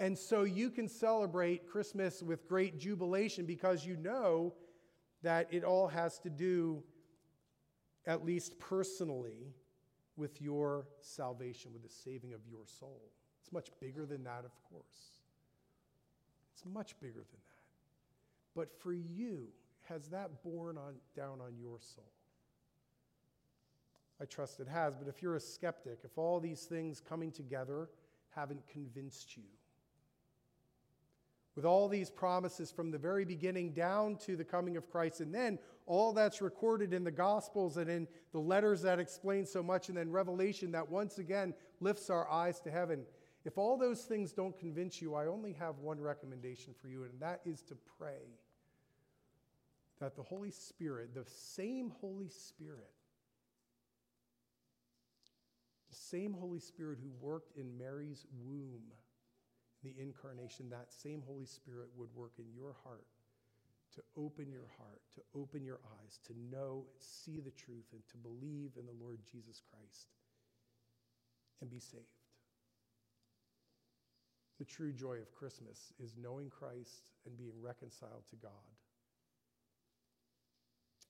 And 0.00 0.18
so 0.18 0.42
you 0.42 0.70
can 0.70 0.88
celebrate 0.88 1.68
Christmas 1.68 2.22
with 2.22 2.48
great 2.48 2.78
jubilation 2.78 3.44
because 3.46 3.86
you 3.86 3.96
know 3.96 4.54
that 5.22 5.48
it 5.50 5.64
all 5.64 5.86
has 5.88 6.18
to 6.20 6.30
do, 6.30 6.82
at 8.06 8.24
least 8.24 8.58
personally, 8.58 9.54
with 10.16 10.40
your 10.40 10.86
salvation, 11.00 11.72
with 11.72 11.82
the 11.82 11.88
saving 11.88 12.32
of 12.32 12.40
your 12.48 12.66
soul. 12.66 13.02
It's 13.40 13.52
much 13.52 13.70
bigger 13.80 14.06
than 14.06 14.24
that, 14.24 14.44
of 14.44 14.52
course. 14.70 15.20
It's 16.52 16.64
much 16.64 16.98
bigger 17.00 17.14
than 17.14 17.24
that. 17.32 17.54
But 18.54 18.72
for 18.80 18.92
you, 18.92 19.48
has 19.88 20.08
that 20.08 20.42
borne 20.42 20.78
on, 20.78 20.94
down 21.16 21.40
on 21.40 21.56
your 21.58 21.78
soul? 21.80 22.10
I 24.20 24.24
trust 24.24 24.60
it 24.60 24.68
has, 24.68 24.96
but 24.96 25.08
if 25.08 25.22
you're 25.22 25.36
a 25.36 25.40
skeptic, 25.40 25.98
if 26.04 26.16
all 26.16 26.40
these 26.40 26.62
things 26.62 27.00
coming 27.00 27.32
together 27.32 27.88
haven't 28.34 28.66
convinced 28.68 29.36
you, 29.36 29.42
with 31.56 31.64
all 31.64 31.88
these 31.88 32.10
promises 32.10 32.70
from 32.70 32.90
the 32.90 32.98
very 32.98 33.24
beginning 33.24 33.72
down 33.72 34.16
to 34.16 34.36
the 34.36 34.44
coming 34.44 34.76
of 34.76 34.90
Christ, 34.90 35.20
and 35.20 35.34
then 35.34 35.58
all 35.86 36.12
that's 36.12 36.40
recorded 36.40 36.92
in 36.92 37.04
the 37.04 37.10
Gospels 37.10 37.76
and 37.76 37.88
in 37.88 38.08
the 38.32 38.40
letters 38.40 38.82
that 38.82 38.98
explain 38.98 39.46
so 39.46 39.62
much, 39.62 39.88
and 39.88 39.98
then 39.98 40.10
Revelation 40.10 40.72
that 40.72 40.88
once 40.88 41.18
again 41.18 41.54
lifts 41.80 42.10
our 42.10 42.28
eyes 42.30 42.60
to 42.60 42.70
heaven. 42.70 43.04
If 43.44 43.58
all 43.58 43.76
those 43.76 44.02
things 44.02 44.32
don't 44.32 44.58
convince 44.58 45.02
you, 45.02 45.14
I 45.14 45.26
only 45.26 45.52
have 45.52 45.78
one 45.78 46.00
recommendation 46.00 46.74
for 46.80 46.88
you, 46.88 47.04
and 47.04 47.12
that 47.20 47.40
is 47.44 47.62
to 47.62 47.76
pray 47.98 48.22
that 50.00 50.16
the 50.16 50.22
Holy 50.22 50.50
Spirit, 50.50 51.14
the 51.14 51.24
same 51.26 51.92
Holy 52.00 52.28
Spirit, 52.28 52.90
the 55.88 55.96
same 55.96 56.32
Holy 56.32 56.58
Spirit 56.60 56.98
who 57.02 57.10
worked 57.20 57.56
in 57.56 57.78
Mary's 57.78 58.26
womb, 58.44 58.82
the 59.82 59.94
incarnation, 59.98 60.68
that 60.70 60.92
same 60.92 61.22
Holy 61.26 61.46
Spirit 61.46 61.88
would 61.96 62.08
work 62.14 62.32
in 62.38 62.46
your 62.54 62.74
heart 62.84 63.06
to 63.94 64.02
open 64.16 64.50
your 64.50 64.68
heart, 64.76 65.00
to 65.14 65.20
open 65.38 65.64
your 65.64 65.78
eyes, 66.00 66.18
to 66.26 66.32
know, 66.50 66.84
see 66.98 67.40
the 67.40 67.52
truth, 67.52 67.86
and 67.92 68.02
to 68.08 68.16
believe 68.16 68.72
in 68.78 68.86
the 68.86 69.04
Lord 69.04 69.20
Jesus 69.30 69.62
Christ 69.70 70.08
and 71.60 71.70
be 71.70 71.78
saved. 71.78 72.02
The 74.58 74.64
true 74.64 74.92
joy 74.92 75.18
of 75.18 75.32
Christmas 75.32 75.92
is 76.02 76.14
knowing 76.20 76.50
Christ 76.50 77.10
and 77.26 77.36
being 77.36 77.60
reconciled 77.60 78.24
to 78.30 78.36
God. 78.36 78.50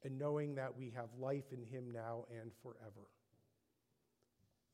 And 0.04 0.18
knowing 0.18 0.54
that 0.56 0.76
we 0.76 0.92
have 0.94 1.08
life 1.18 1.52
in 1.52 1.62
Him 1.62 1.90
now 1.92 2.26
and 2.30 2.50
forever. 2.62 3.08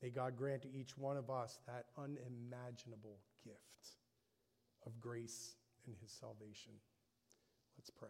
May 0.01 0.09
God 0.09 0.35
grant 0.35 0.63
to 0.63 0.73
each 0.73 0.97
one 0.97 1.15
of 1.15 1.29
us 1.29 1.59
that 1.67 1.85
unimaginable 1.97 3.19
gift 3.43 3.97
of 4.85 4.99
grace 4.99 5.55
and 5.85 5.95
his 6.01 6.11
salvation. 6.11 6.73
Let's 7.77 7.89
pray. 7.89 8.09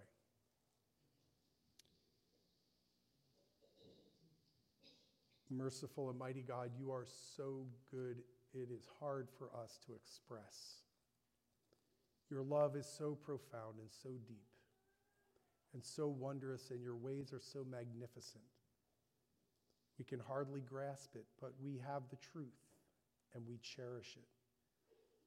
Merciful 5.49 6.09
and 6.09 6.17
mighty 6.17 6.43
God, 6.43 6.71
you 6.79 6.91
are 6.91 7.05
so 7.35 7.65
good, 7.91 8.23
it 8.53 8.69
is 8.71 8.87
hard 9.01 9.27
for 9.37 9.49
us 9.61 9.79
to 9.85 9.93
express. 9.93 10.75
Your 12.29 12.41
love 12.41 12.77
is 12.77 12.85
so 12.85 13.15
profound 13.15 13.79
and 13.79 13.89
so 13.91 14.11
deep 14.25 14.50
and 15.73 15.83
so 15.83 16.07
wondrous, 16.07 16.71
and 16.71 16.81
your 16.81 16.95
ways 16.95 17.31
are 17.33 17.39
so 17.39 17.65
magnificent. 17.69 18.43
We 19.97 20.05
can 20.05 20.19
hardly 20.19 20.61
grasp 20.61 21.15
it, 21.15 21.25
but 21.39 21.53
we 21.63 21.79
have 21.87 22.03
the 22.09 22.17
truth 22.17 22.47
and 23.33 23.43
we 23.47 23.57
cherish 23.57 24.17
it. 24.17 24.27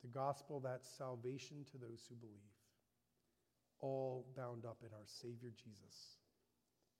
The 0.02 0.08
gospel 0.08 0.60
that's 0.60 0.88
salvation 0.88 1.64
to 1.70 1.78
those 1.78 2.04
who 2.08 2.16
believe, 2.16 2.34
all 3.80 4.26
bound 4.36 4.64
up 4.66 4.78
in 4.82 4.92
our 4.92 5.06
Savior 5.06 5.52
Jesus. 5.56 6.18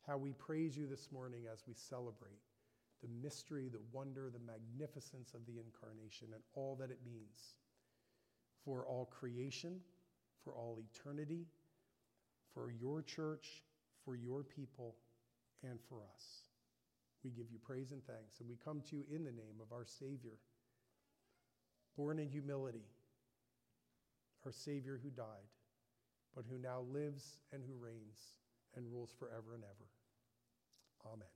How 0.07 0.17
we 0.17 0.33
praise 0.33 0.77
you 0.77 0.87
this 0.87 1.09
morning 1.13 1.43
as 1.53 1.65
we 1.67 1.75
celebrate 1.75 2.41
the 3.03 3.09
mystery, 3.23 3.69
the 3.69 3.81
wonder, 3.93 4.31
the 4.31 4.39
magnificence 4.39 5.35
of 5.35 5.45
the 5.47 5.61
incarnation, 5.61 6.29
and 6.33 6.43
all 6.55 6.77
that 6.81 6.91
it 6.91 7.01
means 7.05 7.57
for 8.65 8.87
all 8.87 9.07
creation, 9.07 9.81
for 10.43 10.55
all 10.55 10.79
eternity, 10.81 11.47
for 12.55 12.71
your 12.71 13.03
church, 13.03 13.65
for 14.05 14.15
your 14.15 14.45
people, 14.45 14.95
and 15.69 15.79
for 15.89 15.99
us. 16.15 16.25
We 17.25 17.31
give 17.31 17.51
you 17.51 17.59
praise 17.59 17.91
and 17.93 18.05
thanks, 18.07 18.41
and 18.41 18.49
we 18.49 18.57
come 18.63 18.83
to 18.91 18.97
you 18.97 19.05
in 19.11 19.25
the 19.25 19.33
name 19.33 19.61
of 19.61 19.73
our 19.73 19.85
Savior, 19.85 20.39
born 21.97 22.19
in 22.19 22.29
humility, 22.29 22.87
our 24.45 24.53
Savior 24.53 25.01
who 25.03 25.11
died, 25.11 25.49
but 26.35 26.45
who 26.49 26.59
now 26.59 26.85
lives 26.93 27.39
and 27.53 27.63
who 27.67 27.75
reigns 27.83 28.35
and 28.77 28.85
rules 28.93 29.15
forever 29.19 29.55
and 29.55 29.65
ever. 29.65 29.89
Amen. 31.13 31.34